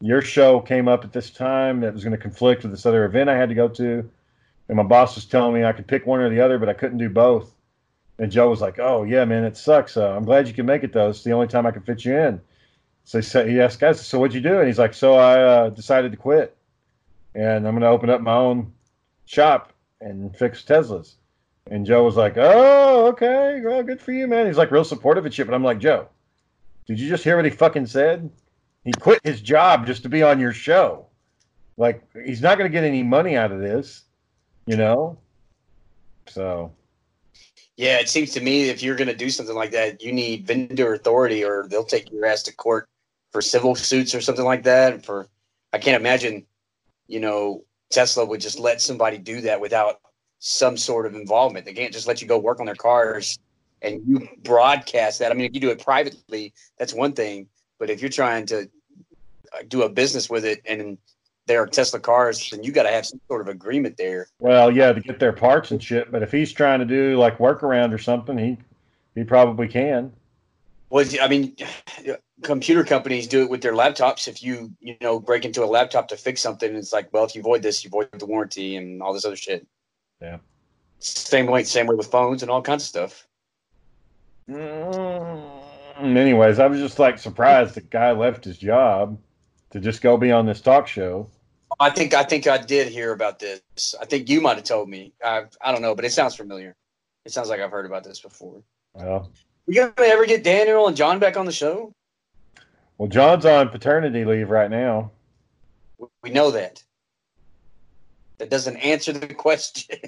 [0.00, 3.06] your show came up at this time that was going to conflict with this other
[3.06, 4.08] event I had to go to,
[4.68, 6.74] and my boss was telling me I could pick one or the other, but I
[6.74, 7.53] couldn't do both."
[8.18, 9.96] And Joe was like, "Oh yeah, man, it sucks.
[9.96, 11.10] Uh, I'm glad you can make it though.
[11.10, 12.40] It's the only time I can fit you in."
[13.04, 15.42] So he said, he asked guys, "So what'd you do?" And he's like, "So I
[15.42, 16.56] uh, decided to quit,
[17.34, 18.72] and I'm going to open up my own
[19.26, 21.14] shop and fix Teslas."
[21.70, 25.24] And Joe was like, "Oh, okay, well, good for you, man." He's like real supportive
[25.24, 25.46] and shit.
[25.46, 26.08] But I'm like, Joe,
[26.86, 28.30] did you just hear what he fucking said?
[28.84, 31.06] He quit his job just to be on your show.
[31.76, 34.04] Like he's not going to get any money out of this,
[34.66, 35.18] you know.
[36.28, 36.72] So
[37.76, 40.46] Yeah, it seems to me if you're going to do something like that, you need
[40.46, 42.88] vendor authority, or they'll take your ass to court
[43.32, 45.04] for civil suits or something like that.
[45.04, 45.26] For
[45.72, 46.46] I can't imagine,
[47.08, 50.00] you know, Tesla would just let somebody do that without
[50.38, 51.64] some sort of involvement.
[51.64, 53.38] They can't just let you go work on their cars
[53.82, 55.32] and you broadcast that.
[55.32, 57.48] I mean, if you do it privately, that's one thing.
[57.78, 58.68] But if you're trying to
[59.52, 60.96] uh, do a business with it and
[61.46, 64.28] there are Tesla cars, then you got to have some sort of agreement there.
[64.38, 66.10] Well, yeah, to get their parts and shit.
[66.10, 68.58] But if he's trying to do like workaround or something, he
[69.14, 70.12] he probably can.
[70.90, 71.56] Well, I mean,
[72.42, 74.28] computer companies do it with their laptops.
[74.28, 77.34] If you you know break into a laptop to fix something, it's like, well, if
[77.34, 79.66] you void this, you void the warranty and all this other shit.
[80.20, 80.38] Yeah.
[81.00, 83.26] Same way, same way with phones and all kinds of stuff.
[84.48, 85.62] Mm,
[85.98, 89.18] Anyways, I was just like surprised the guy left his job
[89.70, 91.28] to just go be on this talk show.
[91.80, 93.94] I think I think I did hear about this.
[94.00, 95.12] I think you might have told me.
[95.24, 96.76] I I don't know, but it sounds familiar.
[97.24, 98.62] It sounds like I've heard about this before.
[98.94, 99.30] Well,
[99.66, 101.92] We gonna ever get Daniel and John back on the show?
[102.98, 105.10] well, John's on paternity leave right now.
[106.22, 106.82] We know that.
[108.38, 109.98] That doesn't answer the question.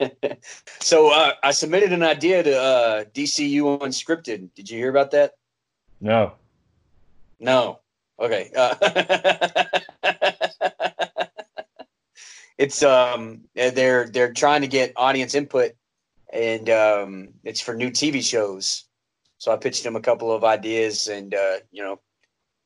[0.80, 4.48] so uh, I submitted an idea to uh, DCU Unscripted.
[4.54, 5.32] Did you hear about that?
[6.00, 6.32] No.
[7.44, 7.80] No.
[8.18, 8.50] Okay.
[8.56, 8.74] Uh,
[12.58, 15.72] it's um they're they're trying to get audience input,
[16.32, 18.86] and um, it's for new TV shows.
[19.36, 22.00] So I pitched them a couple of ideas, and uh, you know,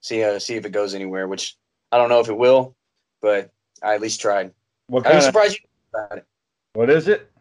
[0.01, 1.27] see uh, see if it goes anywhere.
[1.27, 1.57] Which
[1.91, 2.77] I don't know if it will,
[3.21, 3.51] but
[3.83, 4.53] I at least tried.
[4.87, 6.27] What I'm kind of, surprised you about it.
[6.75, 7.33] what is it?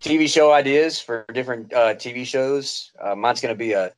[0.00, 2.92] TV show ideas for different uh, TV shows.
[2.98, 3.92] Uh, mine's going to be a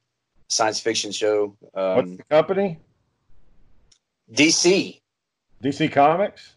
[0.51, 1.57] science fiction show.
[1.73, 2.79] What's Um, the company?
[4.33, 5.01] DC,
[5.63, 6.53] DC Comics?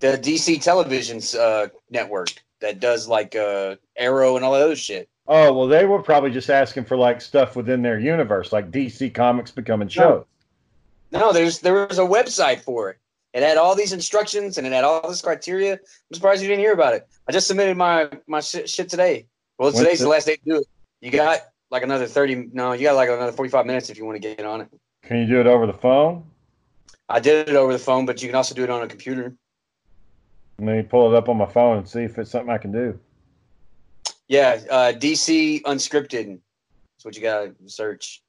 [0.00, 2.28] the DC television uh, network
[2.60, 5.08] that does like uh, Arrow and all that other shit.
[5.26, 9.14] Oh, well, they were probably just asking for like stuff within their universe, like DC
[9.14, 10.24] Comics becoming shows.
[11.10, 12.98] No, there's there was a website for it.
[13.32, 15.72] It had all these instructions and it had all this criteria.
[15.74, 15.78] I'm
[16.14, 17.06] surprised you didn't hear about it.
[17.28, 19.26] I just submitted my my shit, shit today.
[19.58, 20.66] Well, When's today's the- the last day to do it.
[21.00, 21.40] You got
[21.74, 22.50] like another 30.
[22.52, 24.68] No, you got like another 45 minutes if you want to get on it.
[25.02, 26.24] Can you do it over the phone?
[27.08, 29.34] I did it over the phone, but you can also do it on a computer.
[30.60, 32.70] Let me pull it up on my phone and see if it's something I can
[32.70, 32.98] do.
[34.28, 36.38] Yeah, uh, DC Unscripted.
[36.94, 38.22] That's what you got to search.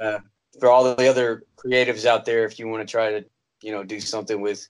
[0.00, 0.18] Uh,
[0.58, 3.24] for all the other creatives out there, if you want to try to,
[3.62, 4.68] you know, do something with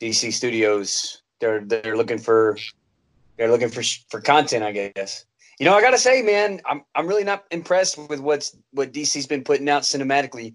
[0.00, 2.56] DC Studios, they're they're looking for
[3.36, 5.26] they're looking for for content, I guess.
[5.58, 9.26] You know, I gotta say, man, I'm I'm really not impressed with what's what DC's
[9.26, 10.54] been putting out cinematically.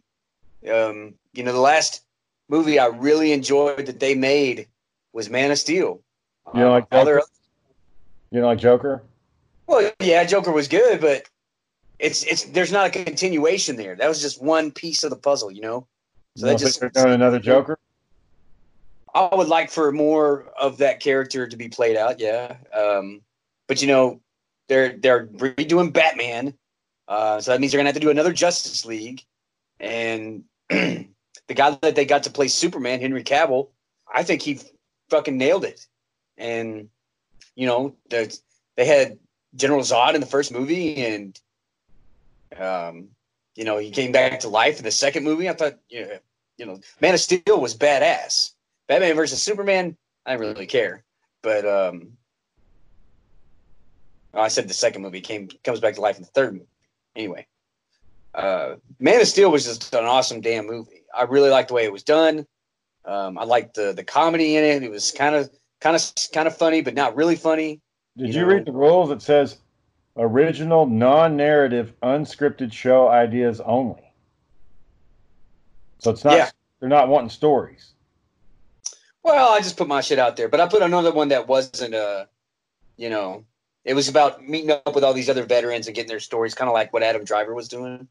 [0.69, 2.03] Um, you know, the last
[2.49, 4.67] movie I really enjoyed that they made
[5.13, 6.01] was Man of Steel.
[6.53, 7.21] You know, like all their
[8.31, 9.03] You know, like Joker?
[9.69, 11.29] well, yeah, Joker was good, but
[11.99, 13.95] it's it's there's not a continuation there.
[13.95, 15.87] That was just one piece of the puzzle, you know.
[16.35, 17.77] So you that just another Joker?
[19.13, 22.57] I would like for more of that character to be played out, yeah.
[22.73, 23.21] Um,
[23.67, 24.21] but you know,
[24.69, 26.53] they're they're redoing Batman,
[27.09, 29.25] uh, so that means they're gonna have to do another Justice League,
[29.79, 31.07] and the
[31.53, 33.69] guy that they got to play Superman, Henry Cavill,
[34.13, 34.61] I think he
[35.09, 35.85] fucking nailed it,
[36.37, 36.89] and
[37.55, 38.39] you know, the,
[38.77, 39.19] they had
[39.55, 41.39] General Zod in the first movie, and
[42.57, 43.09] um,
[43.55, 45.49] you know, he came back to life in the second movie.
[45.49, 46.17] I thought, you know,
[46.57, 48.53] you know, Man of Steel was badass.
[48.87, 51.03] Batman versus Superman, I didn't really care,
[51.41, 52.13] but um,
[54.33, 56.65] I said the second movie came comes back to life in the third movie.
[57.15, 57.47] Anyway,
[58.35, 61.03] uh, Man of Steel was just an awesome damn movie.
[61.15, 62.45] I really liked the way it was done.
[63.05, 64.83] Um, I liked the the comedy in it.
[64.83, 65.49] It was kind of
[65.81, 67.81] kind of kind of funny, but not really funny.
[68.17, 69.09] Did You you know- read the rules?
[69.11, 69.57] It says
[70.17, 74.03] original, non-narrative, unscripted show ideas only.
[75.99, 76.49] So it's not Yeah.
[76.79, 77.91] they're not wanting stories.
[79.23, 81.93] Well, I just put my shit out there, but I put another one that wasn't
[81.95, 82.25] uh
[82.97, 83.45] you know,
[83.85, 86.69] it was about meeting up with all these other veterans and getting their stories, kind
[86.69, 88.07] of like what Adam Driver was doing,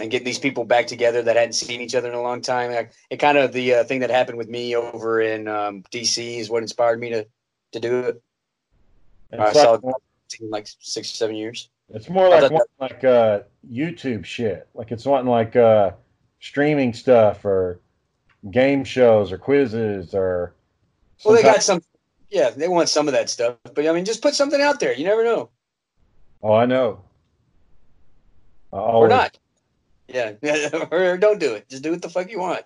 [0.00, 2.88] and getting these people back together that hadn't seen each other in a long time.
[3.10, 6.48] It kind of the uh, thing that happened with me over in um, DC is
[6.50, 7.26] what inspired me to
[7.72, 8.22] to do it.
[9.32, 9.94] I It's, saw like,
[10.40, 11.68] in like six or seven years.
[11.92, 14.68] it's more like wanting like uh, YouTube shit.
[14.74, 15.92] Like it's wanting like uh,
[16.40, 17.80] streaming stuff or
[18.50, 20.54] game shows or quizzes or.
[21.24, 21.80] Well, they got some,
[22.36, 24.92] yeah, they want some of that stuff, but I mean, just put something out there.
[24.92, 25.48] You never know,
[26.42, 27.00] Oh, I know.
[28.72, 29.38] I or not.
[30.06, 30.32] Yeah,
[30.90, 31.66] or don't do it.
[31.70, 32.62] Just do what the fuck you want.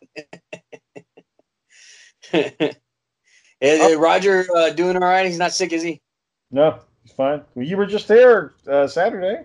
[2.33, 3.95] Is Oh.
[3.95, 5.27] uh, Roger uh, doing all right?
[5.27, 6.01] He's not sick, is he?
[6.51, 7.43] No, it's fine.
[7.55, 9.45] Well, you were just there uh, Saturday.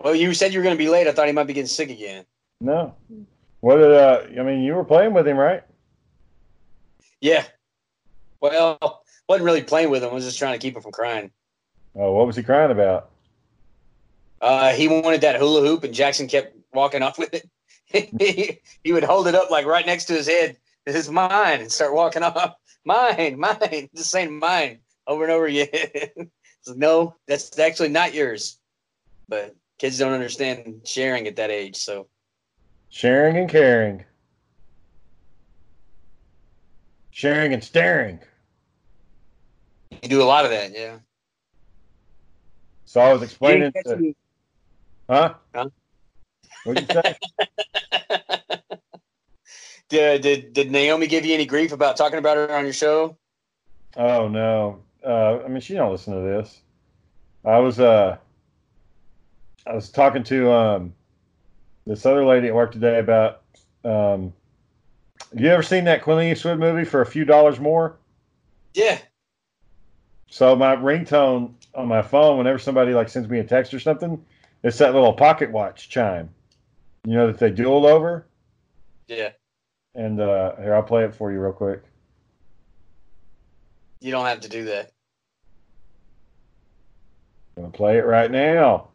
[0.00, 1.06] Well, you said you were going to be late.
[1.06, 2.24] I thought he might be getting sick again.
[2.60, 2.94] No.
[3.60, 4.22] What did uh?
[4.40, 5.62] I mean, you were playing with him, right?
[7.20, 7.44] Yeah.
[8.40, 10.10] Well, wasn't really playing with him.
[10.10, 11.30] I was just trying to keep him from crying.
[11.94, 13.10] Oh, what was he crying about?
[14.40, 17.48] Uh, he wanted that hula hoop, and Jackson kept walking off with it.
[17.86, 20.56] he, he would hold it up like right next to his head.
[20.84, 22.54] This is mine, and start walking off.
[22.84, 26.30] Mine, mine, just saying mine over and over again.
[26.60, 28.60] So, no, that's actually not yours.
[29.28, 31.74] But kids don't understand sharing at that age.
[31.74, 32.06] So
[32.90, 34.04] Sharing and caring.
[37.10, 38.20] Sharing and staring.
[40.02, 40.98] You do a lot of that, yeah.
[42.84, 43.72] So I was explaining.
[43.84, 44.14] To,
[45.10, 45.34] huh?
[45.54, 45.68] Huh?
[46.64, 47.16] What'd you say?
[49.88, 53.16] did, did did Naomi give you any grief about talking about her on your show?
[53.96, 54.80] oh no.
[55.04, 56.60] Uh, I mean, she don't listen to this.
[57.44, 58.16] I was uh,
[59.66, 60.94] I was talking to um,
[61.86, 63.42] this other lady at work today about
[63.84, 64.32] um.
[65.32, 67.96] Have you ever seen that Clint Eastwood movie for a few dollars more?
[68.74, 68.98] Yeah.
[70.28, 74.24] So my ringtone on my phone, whenever somebody like sends me a text or something,
[74.62, 76.30] it's that little pocket watch chime.
[77.04, 78.26] You know that they duel over,
[79.06, 79.30] Yeah.
[79.94, 81.82] and uh, here I'll play it for you real quick.
[84.00, 84.90] You don't have to do that.
[87.56, 88.88] I'm gonna play it right now.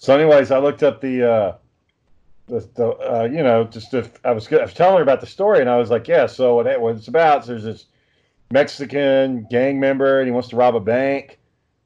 [0.00, 1.56] So, anyways, I looked up the, uh,
[2.46, 5.26] the, the uh, you know, just if I was I was telling her about the
[5.26, 6.26] story, and I was like, yeah.
[6.26, 7.44] So what, what it's about?
[7.44, 7.84] So there's this
[8.50, 11.38] Mexican gang member, and he wants to rob a bank,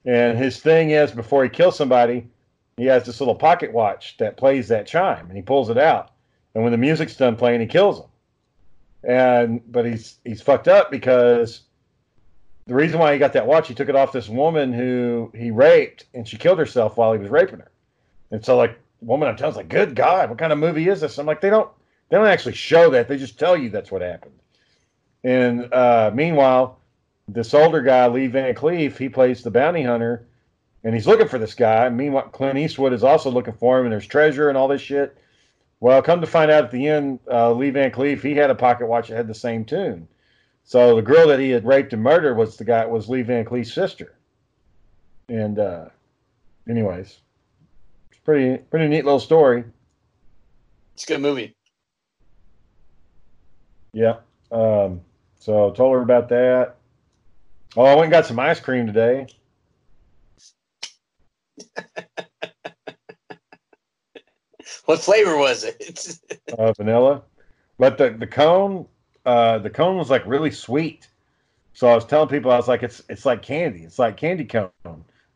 [0.05, 2.29] and his thing is before he kills somebody,
[2.77, 6.13] he has this little pocket watch that plays that chime, and he pulls it out,
[6.55, 8.07] and when the music's done playing, he kills him.
[9.03, 11.63] And but he's he's fucked up because
[12.67, 15.51] the reason why he got that watch, he took it off this woman who he
[15.51, 17.73] raped, and she killed herself while he was raping her.
[18.31, 21.19] And so, like, woman I'm telling like, "Good God, what kind of movie is this?"
[21.19, 21.71] I'm like, they don't,
[22.09, 23.09] they don't actually show that.
[23.09, 24.35] They just tell you that's what happened.
[25.23, 26.79] And uh, meanwhile,
[27.29, 30.27] this older guy, Lee Van Cleef, he plays the bounty hunter,
[30.83, 31.89] and he's looking for this guy.
[31.89, 35.17] Meanwhile, Clint Eastwood is also looking for him, and there's treasure and all this shit.
[35.81, 38.55] Well, come to find out at the end, uh, Lee Van Cleef, he had a
[38.55, 40.09] pocket watch that had the same tune.
[40.65, 43.45] So the girl that he had raped and murdered was the guy was Lee Van
[43.45, 44.15] Cleef's sister.
[45.29, 45.87] And uh,
[46.69, 47.19] anyways,
[48.25, 49.65] pretty pretty neat little story.
[50.95, 51.55] It's a good movie.
[53.93, 54.17] Yeah.
[54.51, 55.01] Um,
[55.39, 56.77] so told her about that.
[57.77, 59.27] Oh, I went and got some ice cream today.
[64.87, 66.19] What flavor was it?
[66.59, 67.23] uh, vanilla,
[67.79, 68.87] but the the cone,
[69.25, 71.09] uh, the cone was like really sweet.
[71.73, 73.83] So I was telling people, I was like, it's it's like candy.
[73.83, 74.71] It's like candy cone,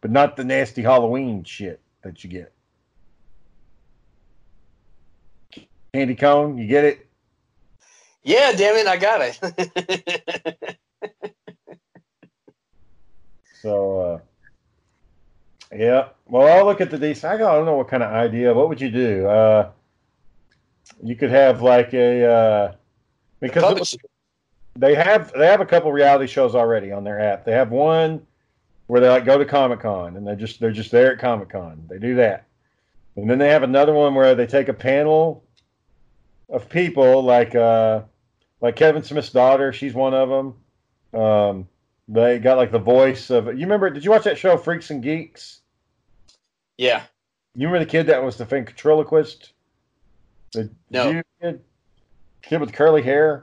[0.00, 2.52] but not the nasty Halloween shit that you get.
[6.00, 7.06] Andy cone, you get it?
[8.22, 10.78] Yeah, damn it, I got it.
[13.62, 14.18] so, uh,
[15.74, 16.08] yeah.
[16.26, 17.24] Well, I'll look at the DC.
[17.24, 18.52] I don't know what kind of idea.
[18.54, 19.26] What would you do?
[19.26, 19.70] Uh,
[21.02, 22.72] you could have like a uh,
[23.40, 23.98] because the
[24.76, 27.44] they have they have a couple reality shows already on their app.
[27.44, 28.26] They have one
[28.86, 31.50] where they like go to Comic Con and they just they're just there at Comic
[31.50, 31.84] Con.
[31.88, 32.46] They do that,
[33.16, 35.44] and then they have another one where they take a panel
[36.48, 38.02] of people like uh,
[38.60, 39.72] like Kevin Smith's daughter.
[39.72, 41.20] She's one of them.
[41.20, 41.68] Um,
[42.08, 43.46] they got like the voice of.
[43.46, 43.90] You remember?
[43.90, 45.60] Did you watch that show Freaks and Geeks?
[46.76, 47.02] Yeah.
[47.54, 49.52] You remember the kid that was the ventriloquist?
[50.52, 51.22] The no.
[51.42, 51.60] kid,
[52.42, 53.42] kid with curly hair.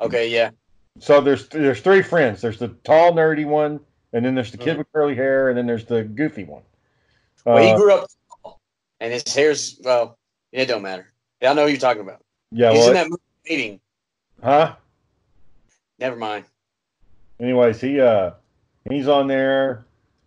[0.00, 0.30] Okay.
[0.30, 0.50] Yeah.
[0.98, 2.40] So there's there's three friends.
[2.40, 3.80] There's the tall nerdy one,
[4.12, 4.78] and then there's the kid mm.
[4.78, 6.62] with curly hair, and then there's the goofy one.
[7.44, 8.58] Well, uh, he grew up,
[9.00, 10.18] and his hair's well.
[10.52, 11.12] It don't matter.
[11.40, 12.22] Yeah, I know who you're talking about.
[12.50, 13.80] Yeah, he's well, in that movie meeting.
[14.42, 14.76] Huh?
[15.98, 16.44] Never mind.
[17.40, 18.32] Anyways, he uh
[18.88, 19.84] he's on there,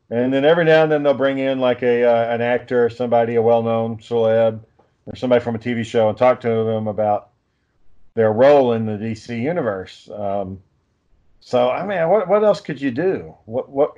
[0.10, 3.36] and then every now and then they'll bring in like a uh, an actor, somebody
[3.36, 4.60] a well known celeb,
[5.06, 7.30] or somebody from a TV show, and talk to them about
[8.13, 10.10] their role in the DC universe.
[10.13, 10.62] Um,
[11.39, 13.36] so I mean, what what else could you do?
[13.45, 13.98] What what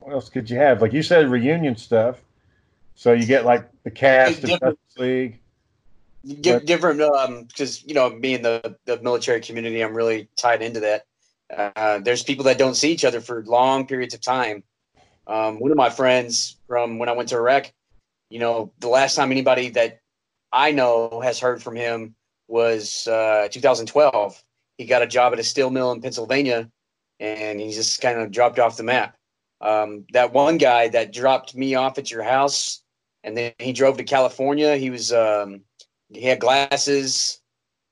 [0.00, 0.82] what else could you have?
[0.82, 2.20] Like you said, reunion stuff.
[2.94, 5.38] So you get like the cast of Justice League
[6.40, 10.62] give, give um because you know me and the, the military community i'm really tied
[10.62, 11.04] into that.
[11.54, 14.64] Uh, there's people that don't see each other for long periods of time.
[15.28, 17.72] Um, one of my friends from when i went to iraq
[18.30, 20.00] you know the last time anybody that
[20.52, 22.14] i know has heard from him
[22.48, 24.42] was uh, 2012
[24.78, 26.70] he got a job at a steel mill in pennsylvania
[27.20, 29.16] and he just kind of dropped off the map.
[29.60, 32.82] Um, that one guy that dropped me off at your house
[33.24, 34.76] and then he drove to california.
[34.76, 35.62] He was um,
[36.12, 37.40] he had glasses.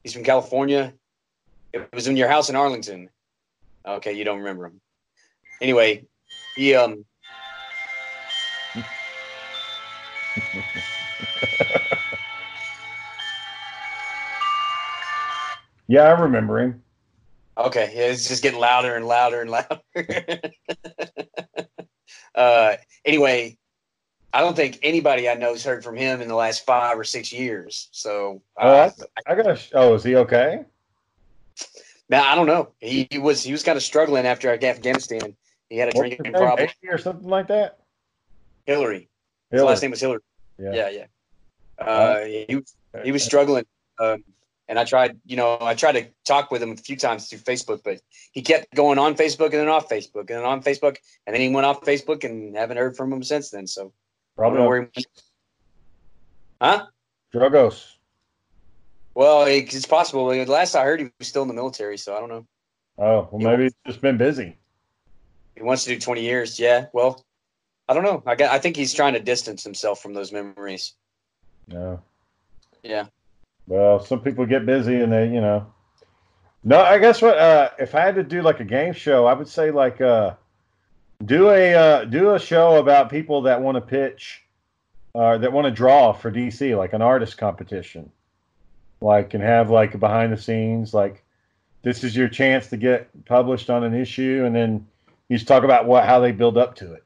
[0.02, 0.92] He's from California.
[1.72, 3.10] It was in your house in Arlington.
[3.86, 4.80] Okay, you don't remember him.
[5.60, 6.04] Anyway,
[6.56, 7.04] he um.
[15.88, 16.82] yeah, I remember him.
[17.56, 19.80] Okay, yeah, it's just getting louder and louder and louder.
[22.34, 22.74] uh,
[23.04, 23.56] anyway,
[24.34, 27.32] I don't think anybody I know's heard from him in the last five or six
[27.32, 27.88] years.
[27.92, 28.90] So uh, oh, I, uh,
[29.26, 29.68] I got.
[29.74, 30.64] Oh, is he okay?
[32.08, 32.70] Now I don't know.
[32.80, 35.36] He, he was he was kind of struggling after Afghanistan.
[35.70, 37.78] He had a What's drinking problem or something like that.
[38.66, 38.84] Hillary.
[38.86, 39.08] Hillary.
[39.52, 40.20] His last name was Hillary.
[40.58, 40.88] Yeah, yeah.
[40.90, 41.84] yeah.
[41.84, 42.60] Uh, he
[43.04, 43.64] he was uh, uh, struggling,
[44.00, 44.24] um,
[44.68, 45.16] and I tried.
[45.24, 48.00] You know, I tried to talk with him a few times through Facebook, but
[48.32, 51.40] he kept going on Facebook and then off Facebook and then on Facebook, and then
[51.40, 53.68] he went off Facebook and haven't heard from him since then.
[53.68, 53.92] So
[54.36, 54.88] Probably.
[56.60, 56.86] Huh?
[57.32, 57.94] Drogos.
[59.14, 60.26] Well, it's possible.
[60.46, 62.46] Last I heard, he was still in the military, so I don't know.
[62.98, 64.56] Oh, well, maybe he's just been busy.
[65.54, 66.58] He wants to do 20 years.
[66.58, 66.86] Yeah.
[66.92, 67.24] Well,
[67.88, 68.22] I don't know.
[68.26, 68.52] I got.
[68.52, 70.94] I think he's trying to distance himself from those memories.
[71.68, 72.00] No.
[72.82, 73.06] Yeah.
[73.66, 75.66] Well, some people get busy and they, you know.
[76.62, 79.34] No, I guess what uh, if I had to do like a game show, I
[79.34, 80.34] would say like uh,
[81.24, 84.42] do a uh, do a show about people that want to pitch
[85.14, 88.10] or uh, that want to draw for DC, like an artist competition.
[89.00, 91.24] Like and have like behind the scenes, like
[91.82, 94.86] this is your chance to get published on an issue, and then
[95.28, 97.04] you just talk about what how they build up to it.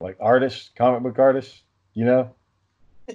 [0.00, 1.62] Like artists, comic book artists,
[1.94, 2.30] you know.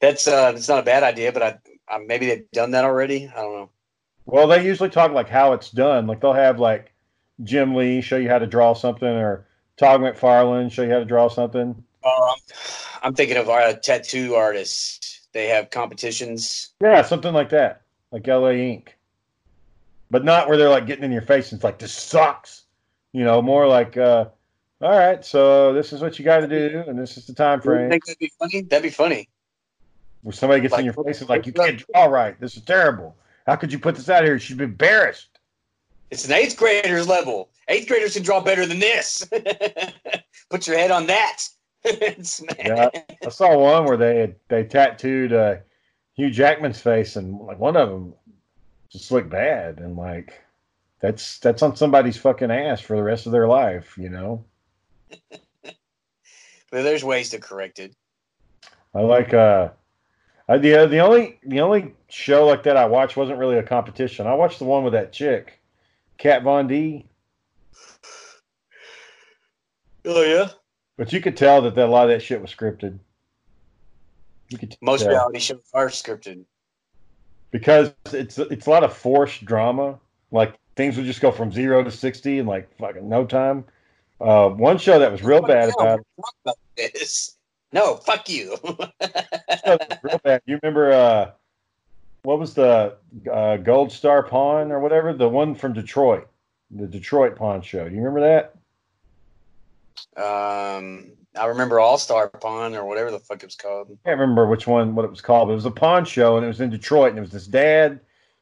[0.00, 3.30] that's uh, that's not a bad idea, but I, I maybe they've done that already.
[3.34, 3.70] I don't know.
[4.26, 6.06] Well, they usually talk like how it's done.
[6.06, 6.92] Like they'll have like
[7.44, 11.04] Jim Lee show you how to draw something, or Todd McFarlane show you how to
[11.04, 11.82] draw something.
[12.04, 12.34] Um,
[13.02, 15.28] I'm thinking of uh, tattoo artists.
[15.32, 16.70] They have competitions.
[16.80, 18.96] Yeah, something like that, like LA Ink,
[20.10, 22.64] but not where they're like getting in your face and it's like this sucks.
[23.12, 24.26] You know, more like, uh,
[24.82, 27.60] all right, so this is what you got to do, and this is the time
[27.60, 27.88] frame.
[27.88, 28.62] Think that'd be funny?
[28.62, 29.28] That'd be funny.
[30.22, 32.38] Where somebody gets like, in your face and like, you can't draw right.
[32.40, 33.16] This is terrible.
[33.46, 34.38] How could you put this out here?
[34.38, 35.38] She'd be embarrassed.
[36.10, 37.50] It's an eighth grader's level.
[37.68, 39.26] Eighth graders can draw better than this.
[40.50, 41.42] put your head on that.
[41.84, 42.88] yeah,
[43.24, 45.56] I saw one where they had, they tattooed uh,
[46.14, 48.14] Hugh Jackman's face, and like one of them
[48.90, 50.40] just looked bad, and like
[51.00, 54.44] that's that's on somebody's fucking ass for the rest of their life, you know.
[55.30, 55.74] but
[56.70, 57.94] there's ways to correct it.
[58.92, 59.68] I like uh
[60.48, 63.62] I, the uh, the only the only show like that I watched wasn't really a
[63.62, 64.26] competition.
[64.26, 65.60] I watched the one with that chick,
[66.18, 67.06] Kat Von D.
[70.04, 70.48] Oh yeah.
[70.96, 72.98] But you could tell that, that a lot of that shit was scripted.
[74.48, 75.10] You could Most tell.
[75.10, 76.44] reality shows are scripted.
[77.50, 79.98] Because it's it's a lot of forced drama.
[80.30, 83.64] Like things would just go from zero to sixty in like fucking no time.
[84.20, 86.00] Uh, one show that was real bad about
[86.76, 87.35] this.
[87.72, 88.56] No, fuck you.
[88.62, 90.42] show that was real bad.
[90.46, 91.30] You remember uh,
[92.22, 92.96] what was the
[93.32, 95.12] uh, Gold Star Pawn or whatever?
[95.12, 96.28] The one from Detroit,
[96.70, 97.88] the Detroit Pawn Show.
[97.88, 98.52] Do you remember that?
[100.16, 103.88] um, I remember All Star Pawn or whatever the fuck it was called.
[103.90, 106.36] I can't remember which one, what it was called, but it was a pawn show,
[106.36, 108.00] and it was in Detroit, and it was this dad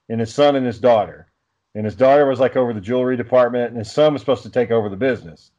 [0.08, 1.26] and his son and his daughter,
[1.74, 4.50] and his daughter was like over the jewelry department, and his son was supposed to
[4.50, 5.50] take over the business,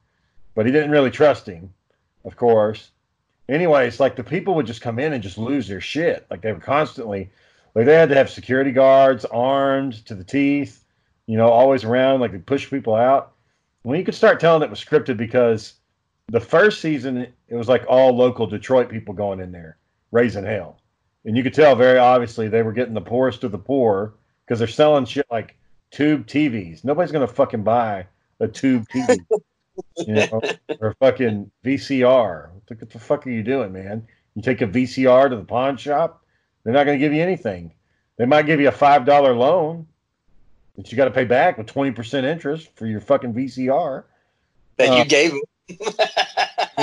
[0.54, 1.74] but he didn't really trust him,
[2.24, 2.92] of course.
[3.48, 6.52] Anyways, like the people would just come in and just lose their shit, like they
[6.52, 7.30] were constantly,
[7.76, 10.84] like they had to have security guards armed to the teeth,
[11.28, 13.34] you know, always around, like they push people out.
[13.84, 15.76] When you could start telling it was scripted because
[16.28, 19.78] the first season it was like all local Detroit people going in there
[20.12, 20.80] raising hell,
[21.24, 24.58] and you could tell very obviously they were getting the poorest of the poor because
[24.58, 25.56] they're selling shit like
[25.92, 26.84] tube TVs.
[26.84, 28.08] Nobody's gonna fucking buy
[28.40, 29.20] a tube TV,
[29.98, 30.42] you know,
[30.80, 32.50] or fucking VCR.
[32.68, 34.08] What the, fuck are you doing, man?
[34.36, 36.24] You take a VCR to the pawn shop,
[36.64, 37.74] they're not gonna give you anything.
[38.18, 39.88] They might give you a five dollar loan
[40.78, 44.04] that you got to pay back with twenty percent interest for your fucking VCR.
[44.78, 45.42] That Uh, you gave him.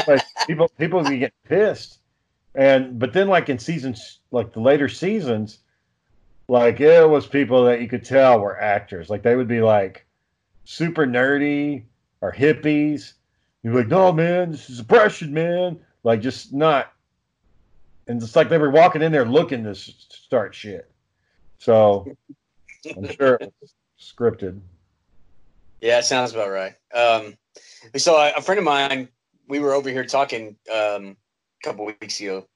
[0.06, 1.98] like people people can get pissed
[2.54, 5.58] and but then like in seasons like the later seasons
[6.48, 10.04] like it was people that you could tell were actors like they would be like
[10.64, 11.84] super nerdy
[12.22, 13.12] or hippies.
[13.62, 15.78] You're like no man this is oppression man.
[16.02, 16.92] Like just not.
[18.08, 20.90] And it's like they were walking in there looking to start shit.
[21.58, 22.16] So
[22.96, 23.38] i'm sure
[24.00, 24.60] scripted.
[25.80, 26.74] Yeah, it sounds about right.
[26.94, 27.36] Um,
[27.96, 29.08] so a, a friend of mine,
[29.48, 31.16] we were over here talking um,
[31.60, 32.46] a couple weeks ago,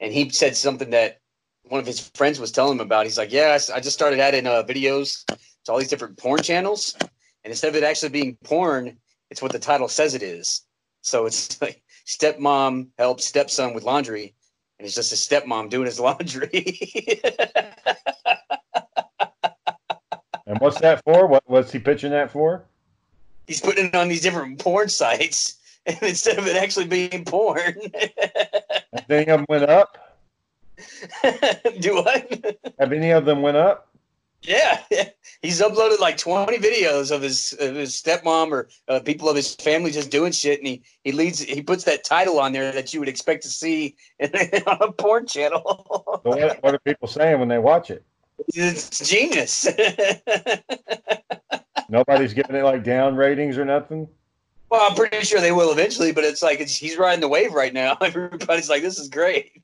[0.00, 1.20] and he said something that
[1.64, 3.04] one of his friends was telling him about.
[3.04, 6.96] He's like, "Yeah, I just started adding uh, videos to all these different porn channels,
[7.00, 8.96] and instead of it actually being porn,
[9.30, 10.62] it's what the title says it is.
[11.02, 14.34] So it's like stepmom helps stepson with laundry,
[14.78, 16.80] and it's just a stepmom doing his laundry.
[20.46, 21.26] and what's that for?
[21.26, 22.64] What what's he pitching that for?
[23.46, 27.74] He's putting it on these different porn sites and instead of it actually being porn.
[28.92, 29.98] Have any of them went up?
[31.80, 32.56] Do what?
[32.78, 33.88] Have any of them went up?
[34.42, 35.08] Yeah, yeah
[35.42, 39.54] he's uploaded like 20 videos of his of his stepmom or uh, people of his
[39.56, 42.92] family just doing shit and he he leads he puts that title on there that
[42.92, 46.20] you would expect to see on a porn channel.
[46.22, 48.04] What, what are people saying when they watch it?
[48.48, 49.66] it's genius.
[51.88, 54.08] Nobody's giving it like down ratings or nothing.
[54.70, 57.52] well i'm pretty sure they will eventually but it's like it's, he's riding the wave
[57.52, 57.96] right now.
[58.00, 59.62] Everybody's like this is great.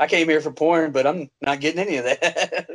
[0.00, 2.66] I came here for porn but i'm not getting any of that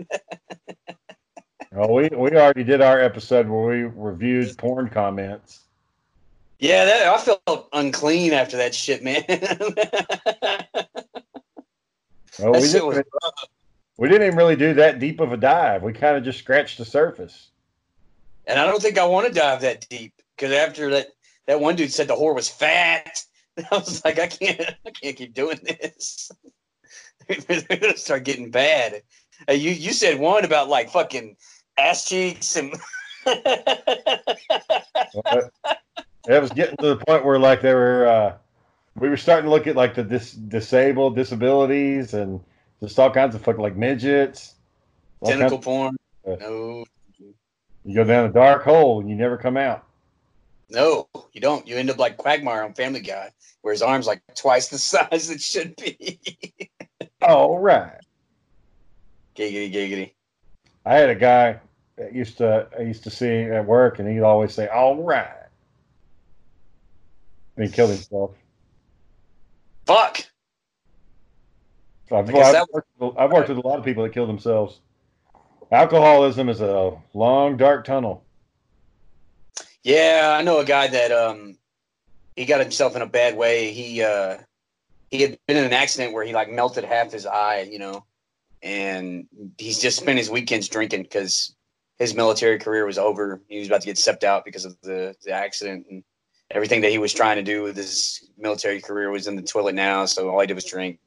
[1.76, 5.62] Oh, we we already did our episode where we reviewed porn comments.
[6.60, 9.24] Yeah, that, I felt unclean after that shit, man.
[12.40, 13.08] Oh, we shit didn't,
[13.98, 15.84] we didn't even really do that deep of a dive.
[15.84, 17.50] We kind of just scratched the surface.
[18.48, 21.10] and I don't think I want to dive that deep because after that,
[21.46, 23.24] that one dude said the whore was fat.
[23.72, 26.32] I was like, I can't, I can't keep doing this.
[27.48, 29.04] They're gonna start getting bad.
[29.48, 31.38] You you said one about like fucking
[31.78, 32.74] ass cheeks and.
[36.26, 38.38] It was getting to the point where like they were, uh,
[38.96, 42.40] we were starting to look at like the dis- disabled disabilities and
[42.80, 44.56] just all kinds of fuck like midgets.
[45.26, 45.98] Tentacle porn.
[46.26, 46.86] Uh, No,
[47.84, 49.86] You go down a dark hole and you never come out.
[50.70, 51.68] no, you don't.
[51.68, 55.30] You end up like Quagmire on Family Guy, where his arms like twice the size
[55.30, 56.20] it should be.
[57.22, 58.00] All right.
[59.36, 60.12] giggity, giggity.
[60.86, 61.60] I had a guy
[61.98, 65.28] that used to I used to see at work, and he'd always say, "All right,"
[67.56, 68.32] and he killed himself.
[69.86, 70.26] Fuck.
[72.10, 74.14] So I've, guess I've, that- worked, with- I've worked with a lot of people that
[74.14, 74.80] kill themselves.
[75.72, 78.24] Alcoholism is a long, dark tunnel.
[79.84, 81.58] Yeah, I know a guy that um
[82.36, 83.72] he got himself in a bad way.
[83.72, 84.38] He uh
[85.12, 88.04] he had been in an accident where he like melted half his eye, you know,
[88.64, 91.54] and he's just spent his weekends drinking because
[92.00, 93.42] his military career was over.
[93.48, 96.04] He was about to get stepped out because of the, the accident and
[96.50, 99.76] everything that he was trying to do with his military career was in the toilet
[99.76, 100.06] now.
[100.06, 101.00] So all he did was drink.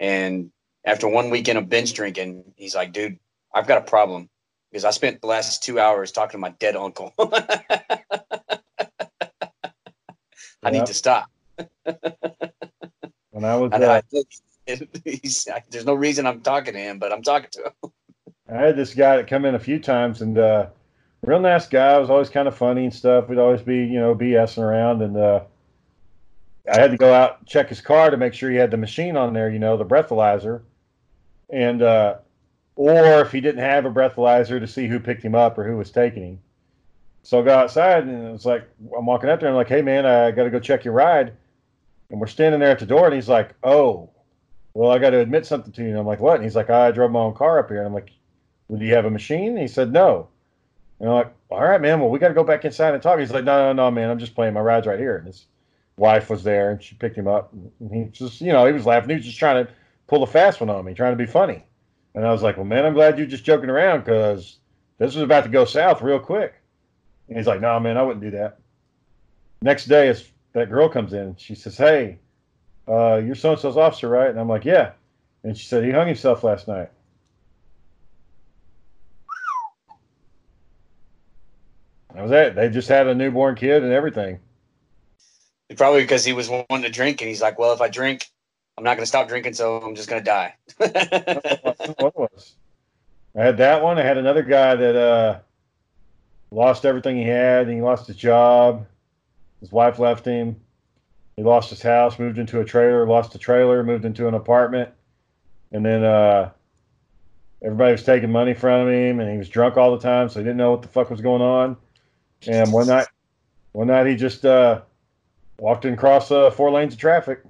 [0.00, 0.50] And
[0.84, 3.18] after one weekend of binge drinking, he's like, dude,
[3.54, 4.30] I've got a problem
[4.70, 7.12] because I spent the last two hours talking to my dead uncle.
[10.62, 11.26] I need to stop.
[13.30, 14.42] When I was I uh, He's,
[15.70, 17.92] there's no reason I'm talking to him, but I'm talking to him.
[18.50, 20.66] I had this guy that come in a few times and uh,
[21.22, 21.98] real nice guy.
[21.98, 23.28] Was always kind of funny and stuff.
[23.28, 25.40] We'd always be you know BSing around and uh,
[26.70, 28.76] I had to go out and check his car to make sure he had the
[28.76, 29.50] machine on there.
[29.50, 30.62] You know the breathalyzer,
[31.50, 32.16] and uh,
[32.76, 35.76] or if he didn't have a breathalyzer to see who picked him up or who
[35.76, 36.40] was taking him.
[37.22, 39.48] So I go outside and it's like I'm walking up there.
[39.48, 41.32] and I'm like, hey man, I got to go check your ride.
[42.10, 44.08] And we're standing there at the door, and he's like, oh,
[44.78, 45.88] well, I got to admit something to you.
[45.88, 46.36] And I'm like, what?
[46.36, 47.78] And he's like, I drove my own car up here.
[47.78, 48.12] And I'm like,
[48.68, 49.48] well, do you have a machine?
[49.48, 50.28] And he said, no.
[51.00, 51.98] And I'm like, all right, man.
[51.98, 53.18] Well, we got to go back inside and talk.
[53.18, 54.08] He's like, no, no, no, man.
[54.08, 54.54] I'm just playing.
[54.54, 55.16] My ride's right here.
[55.16, 55.46] And his
[55.96, 57.52] wife was there, and she picked him up.
[57.80, 59.10] And he just, you know, he was laughing.
[59.10, 59.72] He was just trying to
[60.06, 61.64] pull a fast one on me, trying to be funny.
[62.14, 64.58] And I was like, well, man, I'm glad you're just joking around because
[64.98, 66.54] this was about to go south real quick.
[67.26, 68.60] And he's like, no, nah, man, I wouldn't do that.
[69.60, 70.14] Next day,
[70.52, 71.34] that girl comes in.
[71.36, 72.20] She says, hey,
[72.88, 74.30] uh, you're so and so's officer, right?
[74.30, 74.92] And I'm like, yeah.
[75.44, 76.90] And she said, he hung himself last night.
[82.14, 82.54] That was it.
[82.56, 84.40] They just had a newborn kid and everything.
[85.76, 88.26] Probably because he was wanting to drink, and he's like, "Well, if I drink,
[88.76, 90.54] I'm not going to stop drinking, so I'm just going to die."
[93.38, 93.98] I had that one.
[93.98, 95.38] I had another guy that uh,
[96.50, 97.66] lost everything he had.
[97.66, 98.86] And he lost his job.
[99.60, 100.56] His wife left him.
[101.38, 104.90] He lost his house, moved into a trailer, lost the trailer, moved into an apartment,
[105.70, 106.50] and then uh,
[107.62, 110.44] everybody was taking money from him, and he was drunk all the time, so he
[110.44, 111.76] didn't know what the fuck was going on.
[112.48, 113.06] And one night,
[113.70, 114.80] one night he just uh,
[115.60, 117.44] walked in across uh, four lanes of traffic,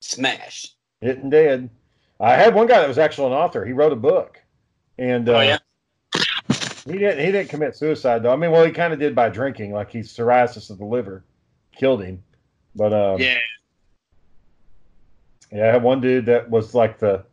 [0.00, 1.70] smash, hit and dead.
[2.20, 3.64] I had one guy that was actually an author.
[3.64, 4.38] He wrote a book,
[4.98, 5.58] and uh, oh yeah,
[6.84, 7.24] he didn't.
[7.24, 8.34] He didn't commit suicide though.
[8.34, 9.72] I mean, well, he kind of did by drinking.
[9.72, 11.24] Like he's psoriasis of the liver,
[11.74, 12.22] killed him.
[12.74, 13.38] But um, yeah,
[15.52, 17.24] yeah, I had one dude that was like the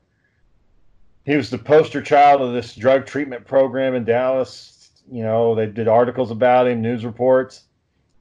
[1.25, 4.91] he was the poster child of this drug treatment program in Dallas.
[5.11, 7.63] You know, they did articles about him, news reports.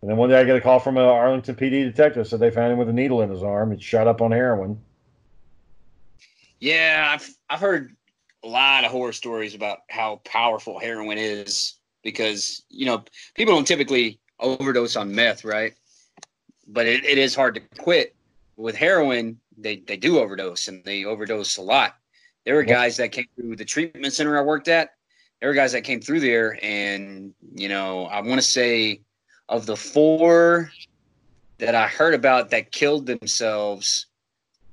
[0.00, 2.50] And then one day I get a call from an Arlington PD detective said they
[2.50, 3.70] found him with a needle in his arm.
[3.70, 4.78] He'd shot up on heroin.
[6.60, 7.94] Yeah, I've I've heard
[8.42, 13.04] a lot of horror stories about how powerful heroin is because you know
[13.34, 15.74] people don't typically overdose on meth, right?
[16.66, 18.14] But it, it is hard to quit.
[18.56, 21.96] With heroin, they, they do overdose and they overdose a lot.
[22.44, 24.90] There were guys that came through the treatment center I worked at.
[25.40, 29.00] There were guys that came through there, and you know, I want to say
[29.48, 30.70] of the four
[31.58, 34.06] that I heard about that killed themselves,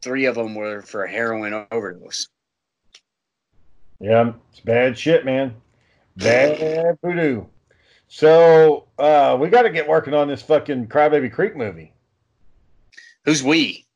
[0.01, 2.27] three of them were for heroin overdose.
[3.99, 5.55] Yeah, it's bad shit, man.
[6.17, 7.45] Bad voodoo.
[8.13, 11.93] So uh, we got to get working on this fucking Crybaby Creek movie.
[13.23, 13.87] Who's we?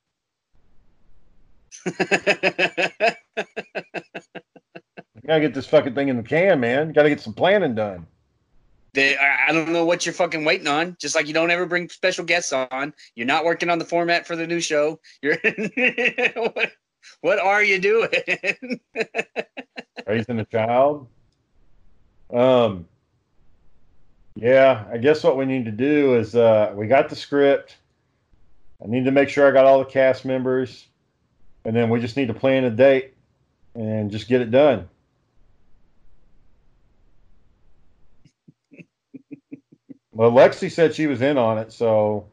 [1.86, 3.18] gotta
[5.28, 6.94] get this fucking thing in the can, man.
[6.94, 8.08] Gotta get some planning done.
[8.94, 10.96] They, I don't know what you're fucking waiting on.
[10.98, 12.94] Just like you don't ever bring special guests on.
[13.16, 14.98] You're not working on the format for the new show.
[15.22, 15.38] You're
[16.36, 16.72] what,
[17.20, 18.80] what are you doing?
[20.08, 21.08] Raising a child.
[22.34, 22.88] Um,
[24.36, 27.78] yeah, I guess what we need to do is uh, we got the script.
[28.84, 30.88] I need to make sure I got all the cast members,
[31.64, 33.14] and then we just need to plan a date
[33.74, 34.90] and just get it done.
[40.12, 42.28] well, Lexi said she was in on it, so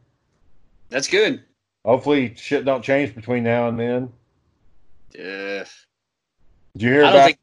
[0.89, 1.45] that's good.
[1.85, 4.13] Hopefully, shit don't change between now and then.
[5.15, 5.65] Yeah.
[6.75, 7.27] Did you hear about?
[7.27, 7.39] Think...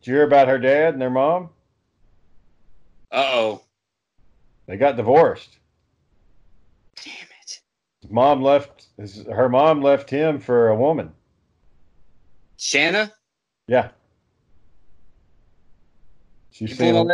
[0.00, 1.50] Did you hear about her dad and their mom?
[3.12, 3.62] Uh oh.
[4.70, 5.58] They got divorced.
[7.04, 7.60] Damn it.
[8.02, 11.10] His mom left his, her mom left him for a woman.
[12.56, 13.12] Shanna?
[13.66, 13.88] Yeah.
[16.52, 17.10] She's single.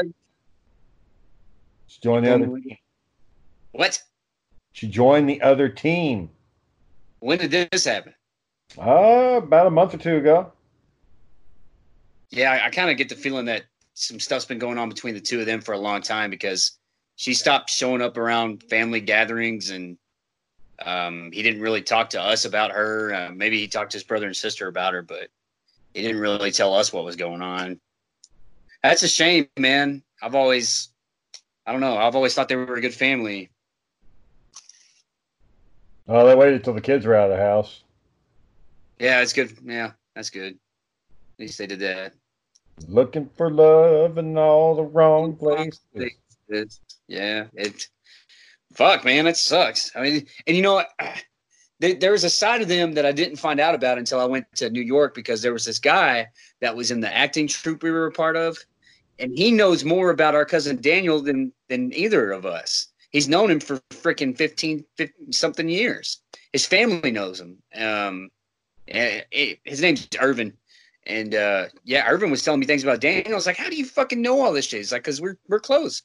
[1.87, 2.77] She joined the other team.
[3.73, 4.03] What?
[4.73, 6.29] She joined the other team.
[7.21, 8.13] When did this happen?
[8.79, 10.53] Uh, about a month or two ago.
[12.29, 13.63] Yeah, I, I kind of get the feeling that
[13.95, 16.77] some stuff's been going on between the two of them for a long time because
[17.17, 19.97] she stopped showing up around family gatherings and
[20.85, 23.15] um, he didn't really talk to us about her.
[23.15, 25.29] Uh, maybe he talked to his brother and sister about her, but
[25.95, 27.81] he didn't really tell us what was going on.
[28.83, 30.03] That's a shame, man.
[30.23, 30.91] I've always,
[31.67, 33.51] I don't know, I've always thought they were a good family.
[36.07, 37.83] Oh, they waited till the kids were out of the house.
[38.99, 39.57] Yeah, it's good.
[39.65, 40.53] Yeah, that's good.
[40.53, 42.13] At least they did that.
[42.89, 45.81] Looking for love in all the wrong places.
[47.09, 47.89] Yeah, it.
[48.75, 49.91] Fuck, man, it sucks.
[49.95, 50.91] I mean, and you know what?
[51.81, 54.25] there, there was a side of them that I didn't find out about until I
[54.25, 56.29] went to New York because there was this guy
[56.61, 58.59] that was in the acting troupe we were a part of,
[59.19, 62.89] and he knows more about our cousin Daniel than than either of us.
[63.11, 66.21] He's known him for freaking 15, 15 something years.
[66.53, 67.63] His family knows him.
[67.75, 68.29] Um,
[68.89, 70.53] eh, eh, his name's Irvin.
[71.07, 73.33] And uh, yeah, Irvin was telling me things about Daniel.
[73.33, 75.39] I was like, "How do you fucking know all this shit?" He's like, "Cause we're
[75.49, 76.03] we're close."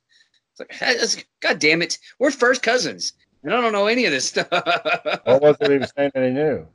[0.51, 4.11] It's like, "That's- God damn it, we're first cousins, and I don't know any of
[4.11, 6.67] this stuff What was it he was saying that he knew?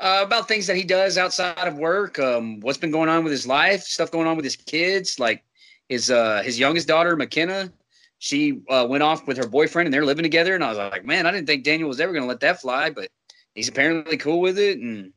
[0.00, 2.18] uh, about things that he does outside of work.
[2.18, 5.44] Um, what's been going on with his life, stuff going on with his kids, like
[5.90, 7.70] his uh, his youngest daughter McKenna.
[8.18, 10.54] She uh, went off with her boyfriend, and they're living together.
[10.54, 12.60] And I was like, man, I didn't think Daniel was ever going to let that
[12.60, 13.08] fly, but
[13.54, 14.78] he's apparently cool with it.
[14.78, 15.12] And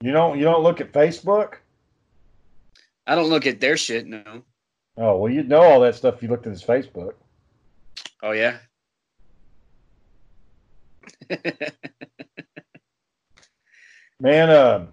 [0.00, 1.54] You don't you don't look at Facebook?
[3.08, 4.06] I don't look at their shit.
[4.06, 4.22] No.
[5.00, 7.14] Oh well, you'd know all that stuff if you looked at his Facebook.
[8.22, 8.58] Oh yeah.
[14.20, 14.86] Man, uh,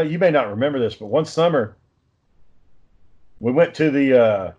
[0.00, 1.76] you may not remember this, but one summer
[3.38, 4.52] we went to the uh,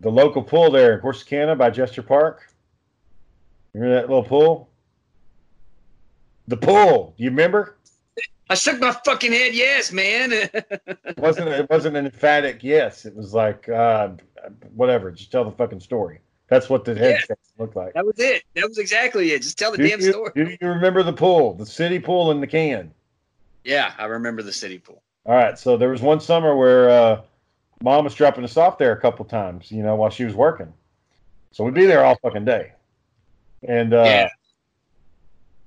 [0.00, 2.54] the local pool there in Corsicana by Jester Park.
[3.74, 4.70] Remember that little pool?
[6.46, 7.14] The pool.
[7.16, 7.78] Do you remember?
[8.52, 9.54] I shook my fucking head.
[9.54, 10.30] Yes, man.
[10.32, 13.06] It wasn't it wasn't an emphatic yes.
[13.06, 14.10] It was like uh,
[14.74, 15.10] whatever.
[15.10, 16.20] Just tell the fucking story.
[16.48, 17.18] That's what the head
[17.58, 17.94] looked like.
[17.94, 18.42] that was it.
[18.54, 19.40] That was exactly it.
[19.40, 20.32] Just tell the Do damn you, story.
[20.34, 22.92] do you remember the pool, the city pool in the can?
[23.64, 25.02] Yeah, I remember the city pool.
[25.24, 27.22] All right, so there was one summer where uh,
[27.82, 30.70] mom was dropping us off there a couple times, you know, while she was working.
[31.52, 32.72] So we'd be there all fucking day.
[33.66, 34.28] And uh, Yeah.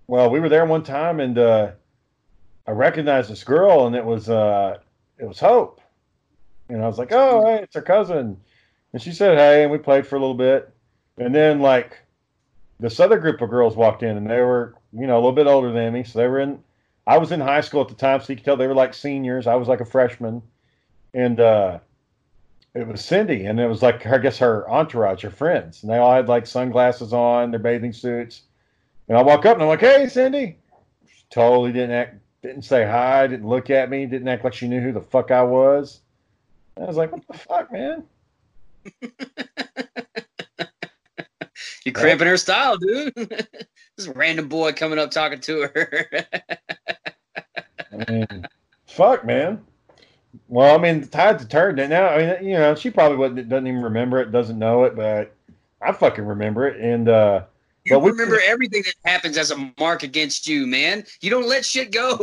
[0.07, 1.71] well, we were there one time, and uh,
[2.67, 4.77] I recognized this girl, and it was uh,
[5.17, 5.81] it was Hope.
[6.69, 8.37] And I was like, "Oh, hey, it's her cousin."
[8.93, 10.73] And she said, "Hey," and we played for a little bit.
[11.17, 11.99] And then like
[12.79, 15.47] this other group of girls walked in, and they were, you know, a little bit
[15.47, 16.59] older than me, so they were in
[17.07, 18.93] I was in high school at the time, so you could tell they were like
[18.93, 19.47] seniors.
[19.47, 20.41] I was like a freshman,
[21.13, 21.79] and uh,
[22.73, 25.97] it was Cindy, and it was like I guess her entourage, her friends, and they
[25.97, 28.41] all had like sunglasses on, their bathing suits.
[29.07, 30.57] And I walk up and I'm like, "Hey, Cindy!"
[31.07, 32.15] She totally didn't act,
[32.45, 35.31] didn't say hi, didn't look at me, didn't act like she knew who the fuck
[35.31, 36.01] I was.
[36.75, 38.03] And I was like, "What the fuck, man?"
[41.85, 43.13] You cramping her style, dude.
[43.97, 46.09] this random boy coming up talking to her.
[47.93, 48.47] I mean,
[48.87, 49.63] fuck, man.
[50.47, 51.79] Well, I mean, the tides have turned.
[51.79, 54.83] And now, I mean, you know, she probably wouldn't, doesn't even remember it, doesn't know
[54.85, 55.35] it, but
[55.79, 56.81] I fucking remember it.
[56.81, 57.43] And uh,
[57.85, 61.05] you But we- remember everything that happens as a mark against you, man.
[61.21, 62.13] You don't let shit go.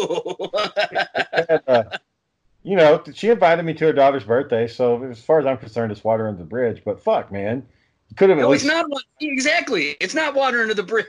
[1.68, 1.84] uh,
[2.64, 4.66] you know, she invited me to her daughter's birthday.
[4.66, 6.82] So as far as I'm concerned, it's water under the bridge.
[6.84, 7.66] But fuck, man,
[8.08, 8.86] you could have at no, it's not
[9.20, 9.96] exactly.
[10.00, 11.06] It's not water under the bridge.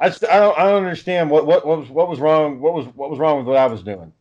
[0.00, 0.56] I, st- I don't.
[0.58, 2.60] I don't understand what, what what was what was wrong.
[2.60, 4.12] What was what was wrong with what I was doing.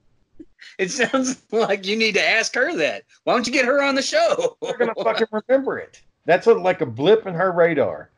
[0.79, 3.03] it sounds like you need to ask her that.
[3.25, 4.57] Why don't you get her on the show?
[4.61, 6.01] We're gonna fucking remember it.
[6.27, 8.11] That's a, like a blip in her radar.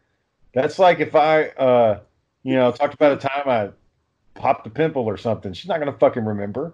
[0.53, 2.01] That's like if I, uh,
[2.43, 3.69] you know, talked about a time I
[4.37, 5.53] popped a pimple or something.
[5.53, 6.73] She's not gonna fucking remember.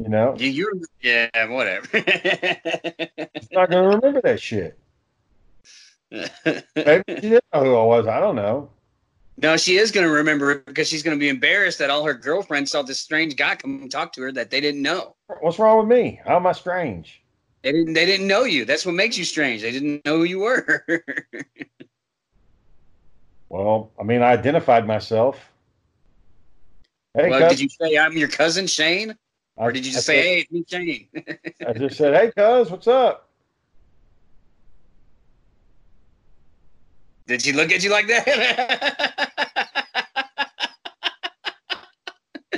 [0.00, 0.72] You know, You, you're
[1.02, 1.86] yeah, whatever.
[1.92, 4.78] she's not gonna remember that shit.
[6.10, 8.06] Maybe she didn't know who I was.
[8.06, 8.70] I don't know.
[9.36, 12.02] no, she is going to remember it because she's going to be embarrassed that all
[12.04, 15.16] her girlfriends saw this strange guy come talk to her that they didn't know.
[15.40, 16.18] What's wrong with me?
[16.24, 17.20] How am I strange?
[17.62, 17.92] They didn't.
[17.94, 18.64] They didn't know you.
[18.64, 19.62] That's what makes you strange.
[19.62, 20.84] They didn't know who you were.
[23.50, 25.50] Well, I mean, I identified myself.
[27.14, 29.16] Hey, well, cuz, did you say I'm your cousin Shane,
[29.56, 31.08] or I- did you I just said- say, "Hey, it's me, Shane"?
[31.66, 33.30] I just said, "Hey, cuz, what's up?"
[37.26, 39.47] Did she look at you like that?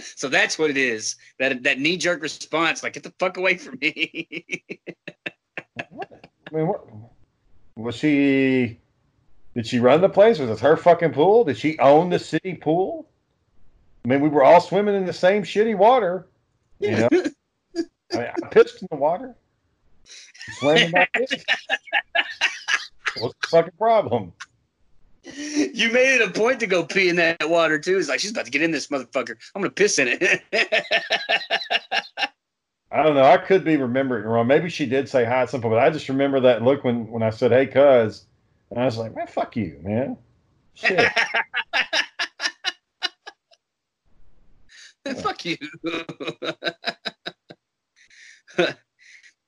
[0.16, 1.16] so that's what it is.
[1.38, 4.28] That that knee jerk response, like get the fuck away from me.
[5.78, 6.86] I mean, what
[7.76, 8.78] was she?
[9.54, 10.38] Did she run the place?
[10.38, 11.44] Was it her fucking pool?
[11.44, 13.08] Did she own the city pool?
[14.04, 16.26] I mean, we were all swimming in the same shitty water.
[16.78, 19.34] You know, I, mean, I pissed in the water.
[20.62, 21.44] In my piss.
[23.18, 24.32] What's the fucking problem?
[25.36, 27.98] You made it a point to go pee in that water too.
[27.98, 29.36] It's like she's about to get in this motherfucker.
[29.54, 30.42] I'm gonna piss in it.
[32.92, 33.24] I don't know.
[33.24, 34.46] I could be remembering wrong.
[34.46, 37.08] Maybe she did say hi at some point, but I just remember that look when,
[37.08, 38.24] when I said, "Hey, cuz,"
[38.70, 40.16] and I was like, "Man, fuck you, man."
[40.74, 41.10] Shit.
[45.16, 45.56] Fuck you.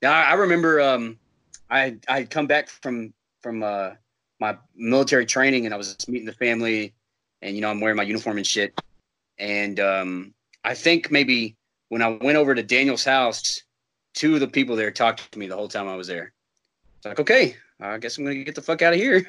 [0.03, 1.19] now I remember um
[1.71, 3.13] I I had come back from
[3.43, 3.93] from uh
[4.43, 6.93] my military training, and I was meeting the family,
[7.41, 8.79] and you know I'm wearing my uniform and shit.
[9.39, 10.35] And um,
[10.65, 11.57] I think maybe
[11.89, 13.63] when I went over to Daniel's house,
[14.15, 16.33] two of the people there talked to me the whole time I was there.
[16.97, 19.25] It's like, okay, I guess I'm gonna get the fuck out of here.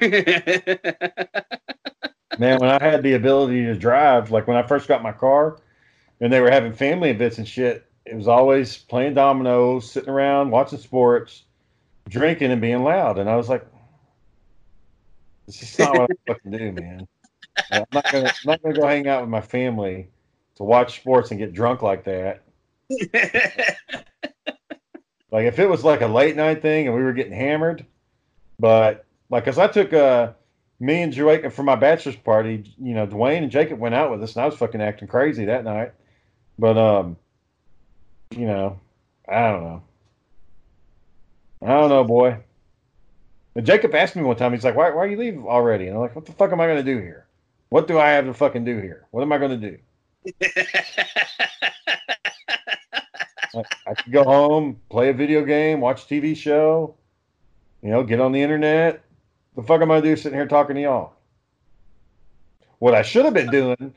[2.38, 5.58] Man, when I had the ability to drive, like when I first got my car
[6.20, 10.50] and they were having family events and shit, it was always playing dominoes, sitting around,
[10.50, 11.44] watching sports,
[12.08, 13.18] drinking and being loud.
[13.18, 13.64] And I was like,
[15.46, 17.08] this is not what I fucking do, man.
[17.70, 20.08] I'm not gonna I'm not gonna go hang out with my family
[20.56, 22.42] to watch sports and get drunk like that.
[25.34, 27.84] Like if it was like a late night thing and we were getting hammered,
[28.60, 30.30] but like because I took uh
[30.78, 34.22] me and Jake for my bachelor's party, you know, Dwayne and Jacob went out with
[34.22, 35.90] us and I was fucking acting crazy that night.
[36.56, 37.16] But um
[38.30, 38.78] you know,
[39.28, 39.82] I don't know.
[41.62, 42.38] I don't know, boy.
[43.56, 45.86] And Jacob asked me one time, he's like, Why why are you leaving already?
[45.86, 47.26] And I'm like, What the fuck am I gonna do here?
[47.70, 49.06] What do I have to fucking do here?
[49.10, 49.78] What am I gonna do?
[53.54, 56.96] I, I could go home, play a video game, watch a TV show,
[57.82, 59.04] you know, get on the internet.
[59.56, 61.14] The fuck am I going to do sitting here talking to y'all?
[62.78, 63.94] What I should have been doing,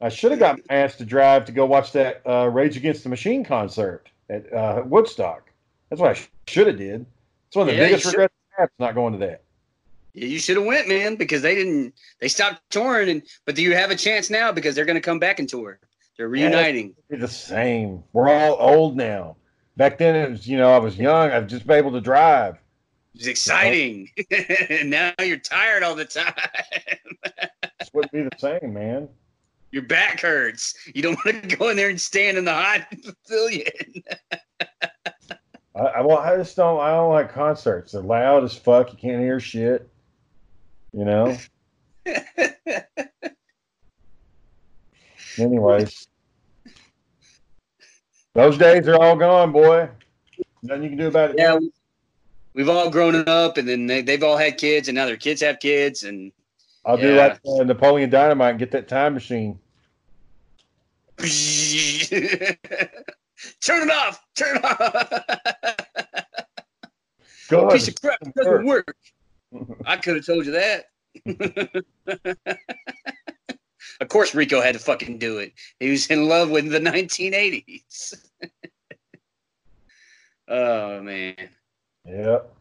[0.00, 3.02] I should have got my ass to drive to go watch that uh, Rage Against
[3.02, 5.50] the Machine concert at uh, Woodstock.
[5.90, 7.06] That's what I sh- should have did.
[7.48, 9.42] It's one of the Yeah, biggest regrets I have, is not going to that.
[10.14, 11.94] Yeah, you should have went, man, because they didn't.
[12.20, 15.00] They stopped touring, and but do you have a chance now because they're going to
[15.00, 15.78] come back and tour?
[16.16, 16.46] They're Yeah.
[16.46, 16.94] reuniting.
[17.10, 18.02] It's the same.
[18.12, 19.36] We're all old now.
[19.76, 21.30] Back then, it was you know I was young.
[21.30, 22.58] I've just been able to drive.
[23.14, 24.08] It's exciting.
[24.70, 26.34] and now you're tired all the time.
[27.80, 28.30] This wouldn't be the
[28.60, 29.08] same, man.
[29.70, 30.74] Your back hurts.
[30.94, 32.88] You don't want to go in there and stand in the hot
[33.26, 34.02] pavilion.
[35.78, 36.80] I, I, well, I just don't.
[36.80, 37.92] I don't like concerts.
[37.92, 38.92] They're loud as fuck.
[38.92, 39.88] You can't hear shit.
[40.92, 41.36] You know.
[45.38, 46.08] Anyways,
[48.34, 49.88] those days are all gone, boy.
[50.62, 51.36] Nothing you can do about it.
[51.38, 51.70] yeah, we-
[52.54, 55.40] we've all grown up, and then they, they've all had kids, and now their kids
[55.42, 56.32] have kids, and
[56.84, 57.28] I'll do yeah.
[57.28, 59.60] like uh, Napoleon Dynamite and get that time machine.
[63.64, 64.20] turn it off.
[64.36, 65.12] Turn it off.
[67.72, 68.94] Piece of crap it doesn't work.
[69.86, 70.86] I could have told you that.
[74.00, 75.52] of course, Rico had to fucking do it.
[75.80, 78.14] He was in love with the 1980s.
[80.48, 81.34] oh man,
[82.04, 82.52] Yep.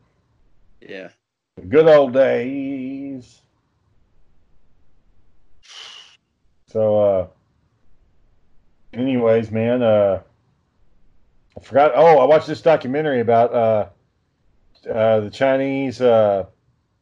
[0.81, 1.09] yeah.
[1.57, 3.41] The good old days.
[6.67, 7.27] So, uh,
[8.93, 10.21] anyways, man, uh,
[11.57, 11.91] I forgot.
[11.95, 13.89] Oh, I watched this documentary about uh,
[14.89, 15.99] uh, the Chinese.
[15.99, 16.45] Uh,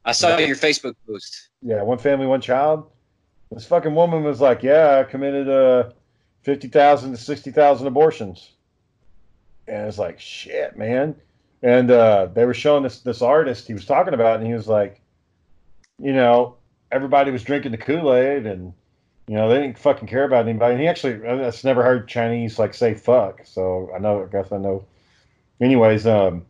[0.06, 1.50] I saw your Facebook post.
[1.62, 2.90] yeah, one family, one child.
[3.52, 5.92] This fucking woman was like, "Yeah, I committed uh,
[6.44, 8.52] fifty thousand to sixty thousand abortions,"
[9.68, 11.16] and it's like, "Shit, man."
[11.62, 14.68] And uh, they were showing this this artist he was talking about, and he was
[14.68, 15.02] like,
[16.00, 16.56] you know,
[16.92, 18.74] everybody was drinking the Kool Aid, and
[19.28, 20.74] you know they didn't fucking care about anybody.
[20.74, 24.28] And he actually, I just never heard Chinese like say fuck, so I know, I
[24.28, 24.86] guess I know.
[25.60, 26.46] Anyways, um,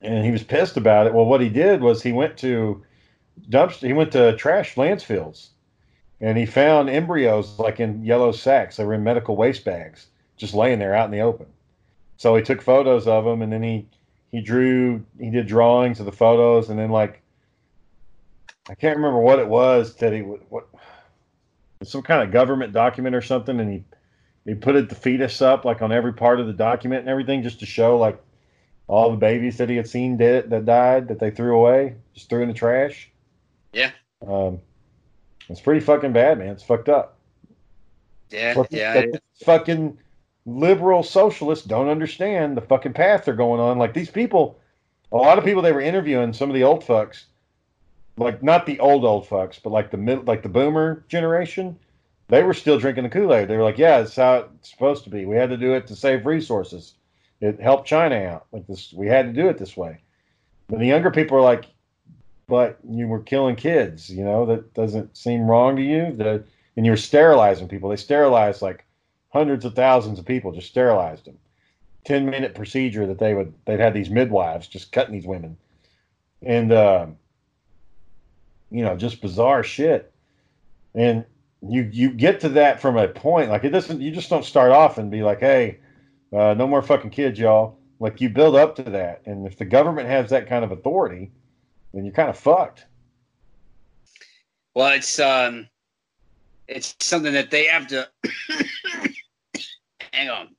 [0.00, 1.14] and he was pissed about it.
[1.14, 2.82] Well, what he did was he went to
[3.48, 3.86] dumpster.
[3.86, 5.48] He went to trash landfills,
[6.20, 8.76] and he found embryos like in yellow sacks.
[8.76, 11.46] They were in medical waste bags, just laying there out in the open.
[12.16, 13.86] So he took photos of them, and then he
[14.32, 15.04] he drew.
[15.20, 17.22] He did drawings of the photos, and then like
[18.68, 20.67] I can't remember what it was that he what
[21.82, 23.84] some kind of government document or something, and he
[24.44, 27.42] he put it the fetus up like on every part of the document and everything
[27.42, 28.18] just to show like
[28.86, 32.30] all the babies that he had seen dead that died that they threw away, just
[32.30, 33.10] threw in the trash.
[33.74, 33.90] Yeah.
[34.26, 34.60] Um,
[35.50, 36.48] it's pretty fucking bad, man.
[36.48, 37.18] It's fucked up.
[38.30, 39.04] Yeah, What- yeah.
[39.44, 39.98] fucking
[40.46, 43.76] liberal socialists don't understand the fucking path they're going on.
[43.78, 44.58] Like these people,
[45.12, 47.24] a lot of people they were interviewing, some of the old fucks,
[48.18, 51.78] like not the old old fucks, but like the mid, like the boomer generation,
[52.28, 53.48] they were still drinking the Kool Aid.
[53.48, 55.24] They were like, "Yeah, it's how it's supposed to be.
[55.24, 56.94] We had to do it to save resources.
[57.40, 58.46] It helped China out.
[58.52, 59.98] Like this, we had to do it this way."
[60.68, 61.66] But the younger people are like,
[62.46, 64.10] "But you were killing kids.
[64.10, 66.12] You know that doesn't seem wrong to you.
[66.12, 66.44] The
[66.78, 67.90] and you were sterilizing people.
[67.90, 68.84] They sterilized like
[69.30, 71.36] hundreds of thousands of people, just sterilized them.
[72.04, 75.56] Ten minute procedure that they would they'd had these midwives just cutting these women,
[76.40, 77.06] and uh,
[78.70, 80.12] you know just bizarre shit.
[80.94, 81.24] And
[81.62, 84.00] you you get to that from a point like it doesn't.
[84.00, 85.78] You just don't start off and be like, hey,
[86.32, 87.78] uh, no more fucking kids, y'all.
[88.00, 91.32] Like you build up to that, and if the government has that kind of authority,
[91.92, 92.86] then you're kind of fucked.
[94.74, 95.68] Well, it's um,
[96.68, 98.08] it's something that they have to.
[100.12, 100.54] hang on,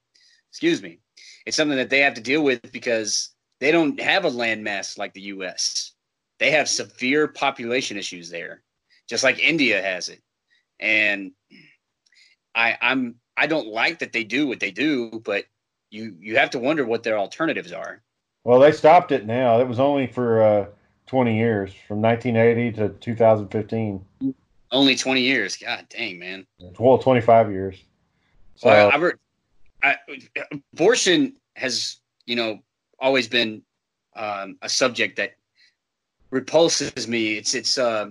[0.49, 0.99] excuse me.
[1.45, 3.29] It's something that they have to deal with because
[3.59, 5.93] they don't have a landmass like the U.S.
[6.39, 8.61] They have severe population issues there,
[9.07, 10.21] just like India has it.
[10.79, 11.31] And
[12.55, 15.45] I, I'm I don't like that they do what they do, but
[15.91, 18.01] you you have to wonder what their alternatives are.
[18.43, 19.59] Well, they stopped it now.
[19.59, 20.65] It was only for uh,
[21.07, 24.05] 20 years, from 1980 to 2015.
[24.71, 25.57] Only 20 years.
[25.57, 26.45] God dang, man.
[26.77, 27.83] Well, 25 years.
[28.55, 29.11] So, Well,
[29.81, 32.59] I, I, abortion has, you know,
[32.99, 33.63] always been
[34.15, 35.35] um, a subject that
[36.31, 37.37] repulses me.
[37.37, 38.09] It's it's uh,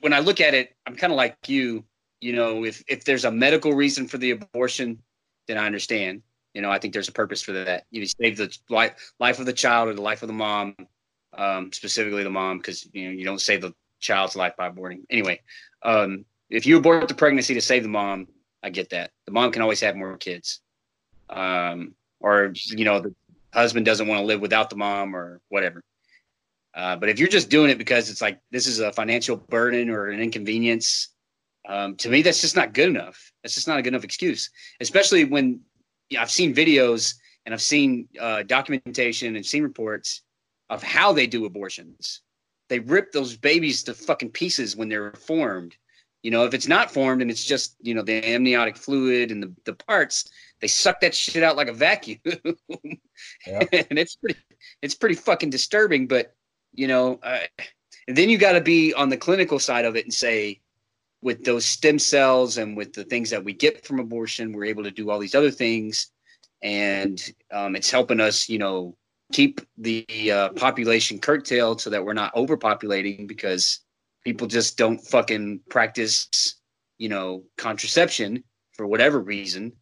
[0.00, 1.84] when I look at it, I'm kind of like you.
[2.20, 5.00] You know, if if there's a medical reason for the abortion,
[5.46, 6.22] then I understand.
[6.54, 7.84] You know, I think there's a purpose for that.
[7.90, 10.74] You save the life life of the child or the life of the mom,
[11.36, 15.02] um, specifically the mom, because you know you don't save the child's life by aborting.
[15.10, 15.40] Anyway,
[15.82, 18.28] um, if you abort the pregnancy to save the mom,
[18.62, 19.10] I get that.
[19.26, 20.60] The mom can always have more kids.
[21.30, 23.14] Um, or, you know, the
[23.52, 25.82] husband doesn't want to live without the mom or whatever.
[26.74, 29.88] Uh, but if you're just doing it because it's like this is a financial burden
[29.88, 31.08] or an inconvenience,
[31.68, 33.32] um, to me, that's just not good enough.
[33.42, 34.50] That's just not a good enough excuse,
[34.80, 35.60] especially when
[36.10, 37.14] yeah, I've seen videos
[37.44, 40.22] and I've seen uh, documentation and seen reports
[40.70, 42.22] of how they do abortions.
[42.68, 45.76] They rip those babies to fucking pieces when they're formed.
[46.22, 49.42] You know, if it's not formed and it's just, you know, the amniotic fluid and
[49.42, 52.20] the, the parts, they suck that shit out like a vacuum.
[53.46, 53.62] Yeah.
[53.72, 54.40] and it's pretty,
[54.82, 56.08] it's pretty fucking disturbing.
[56.08, 56.34] But,
[56.74, 57.40] you know, uh,
[58.08, 60.60] and then you got to be on the clinical side of it and say,
[61.22, 64.82] with those stem cells and with the things that we get from abortion, we're able
[64.82, 66.08] to do all these other things.
[66.62, 67.20] And
[67.50, 68.94] um, it's helping us, you know,
[69.32, 73.80] keep the uh, population curtailed so that we're not overpopulating because
[74.22, 76.56] people just don't fucking practice,
[76.98, 79.72] you know, contraception for whatever reason.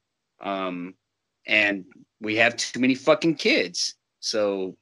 [0.40, 0.94] Um,
[1.46, 1.84] and
[2.20, 3.94] we have too many fucking kids.
[4.20, 4.76] So,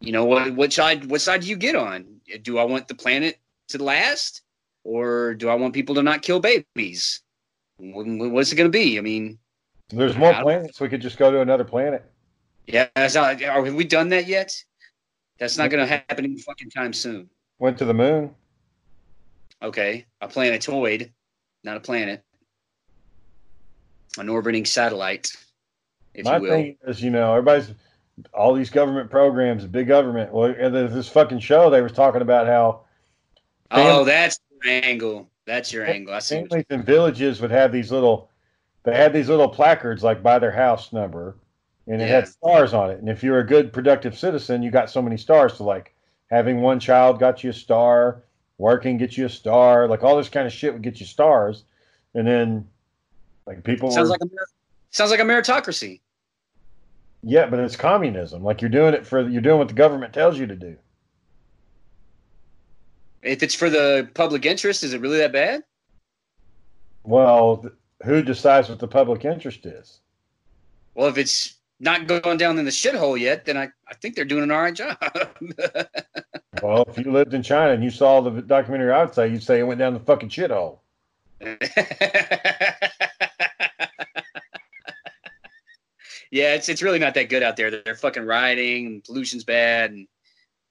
[0.00, 2.06] you know, what, what side, what side do you get on?
[2.42, 3.38] Do I want the planet
[3.68, 4.42] to last
[4.84, 7.20] or do I want people to not kill babies?
[7.78, 8.98] Wh- What's it going to be?
[8.98, 9.38] I mean,
[9.90, 10.80] there's more planets.
[10.80, 12.04] We could just go to another planet.
[12.66, 14.52] yeah, that's not, are, have we done that yet?
[15.38, 17.28] That's not going to happen any fucking time soon.
[17.58, 18.34] Went to the moon.
[19.62, 21.12] Okay, a planetoid,
[21.64, 22.22] not a planet,
[24.18, 25.30] an orbiting satellite,
[26.14, 26.50] if My you will.
[26.50, 27.70] thing is, you know, everybody's
[28.32, 30.32] all these government programs, big government.
[30.32, 32.80] Well, and this fucking show they was talking about how
[33.70, 35.28] oh, that's your angle.
[35.46, 36.14] That's your angle.
[36.14, 36.36] I see.
[36.36, 38.30] families and villages would have these little
[38.84, 41.36] they had these little placards like by their house number
[41.86, 42.16] and it Yeah.
[42.16, 45.16] had stars on it and if you're a good productive citizen you got so many
[45.16, 45.94] stars so like
[46.30, 48.22] having one child got you a star
[48.58, 51.64] working get you a star like all this kind of shit would get you stars
[52.14, 52.66] and then
[53.46, 54.28] like people Sounds were, like a
[54.90, 56.00] sounds like a meritocracy.
[57.22, 60.38] Yeah but it's communism like you're doing it for you're doing what the government tells
[60.38, 60.76] you to do
[63.22, 65.64] If it's for the public interest, is it really that bad?
[67.04, 67.72] well th-
[68.04, 70.00] who decides what the public interest is
[70.94, 74.24] Well, if it's not going down in the shithole yet, then I, I think they're
[74.24, 74.96] doing an all right job.
[76.62, 79.42] well if you lived in china and you saw the documentary i would say you'd
[79.42, 80.78] say it went down the fucking shithole
[86.30, 87.70] yeah, it's it's really not that good out there.
[87.70, 90.06] They're fucking rioting, and pollution's bad, and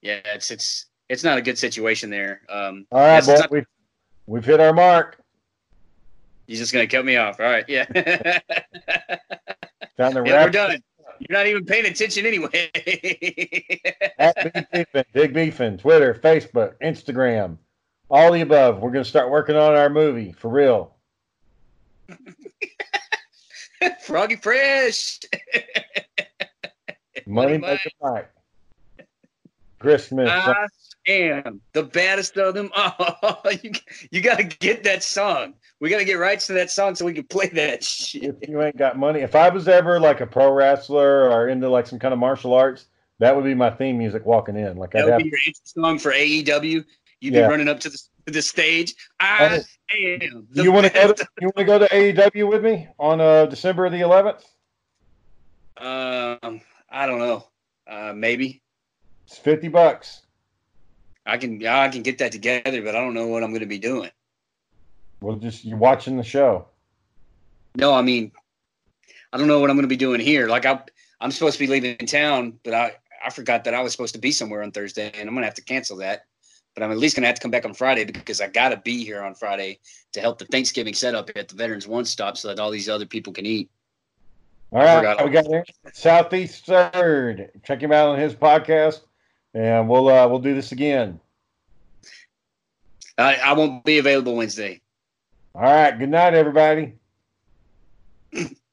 [0.01, 2.41] yeah, it's it's it's not a good situation there.
[2.49, 3.67] Um, all right not- we've,
[4.27, 5.19] we've hit our mark
[6.47, 7.39] you're just gonna cut me off.
[7.39, 8.39] All right, yeah, yeah,
[9.97, 10.81] Time to we're done.
[11.19, 12.69] You're not even paying attention anyway.
[14.19, 17.57] At Big Beefin, Big Beefin, Twitter, Facebook, Instagram,
[18.09, 18.79] all the above.
[18.79, 20.93] We're gonna start working on our movie for real.
[24.01, 25.19] Froggy Fresh.
[27.27, 28.29] Money Money maker Mike.
[29.79, 30.29] Christmas.
[30.29, 30.67] I
[31.07, 33.41] am the baddest of them all.
[33.63, 33.71] you,
[34.11, 35.53] you got to get that song.
[35.79, 38.23] We got to get rights to that song so we can play that shit.
[38.41, 41.69] if you ain't got money, if I was ever like a pro wrestler or into
[41.69, 42.87] like some kind of martial arts,
[43.19, 44.77] that would be my theme music walking in.
[44.77, 46.83] Like That I'd would have be your intro song for AEW.
[47.21, 47.41] You'd Yeah.
[47.41, 48.95] be running up to the, the stage.
[49.19, 49.63] I
[49.93, 50.47] am.
[50.53, 53.45] you want to go to you want to go to AEW with me on uh,
[53.45, 54.43] December the 11th?
[55.77, 57.47] Um, I don't know.
[57.87, 58.63] Uh, maybe
[59.27, 60.21] It's 50 bucks.
[61.25, 61.59] I can.
[61.59, 63.79] yeah, I can get that together, but I don't know what I'm going to be
[63.79, 64.11] doing.
[65.21, 66.67] We'll just you watching the show.
[67.75, 68.31] No, I mean,
[69.33, 70.47] I don't know what I'm going to be doing here.
[70.47, 70.79] Like I,
[71.19, 72.93] I'm supposed to be leaving town, but I,
[73.25, 75.47] I forgot that I was supposed to be somewhere on Thursday, and I'm going to
[75.47, 76.25] have to cancel that.
[76.75, 79.03] But I'm at least gonna have to come back on Friday because I gotta be
[79.03, 79.79] here on Friday
[80.11, 83.05] to help the Thanksgiving setup at the Veterans One Stop so that all these other
[83.05, 83.69] people can eat.
[84.71, 85.65] All right, we got there.
[85.93, 87.49] Southeast Third.
[87.63, 89.01] Check him out on his podcast,
[89.53, 91.19] and we'll uh, we'll do this again.
[93.17, 94.81] I, I won't be available Wednesday.
[95.53, 95.97] All right.
[95.97, 96.93] Good night, everybody.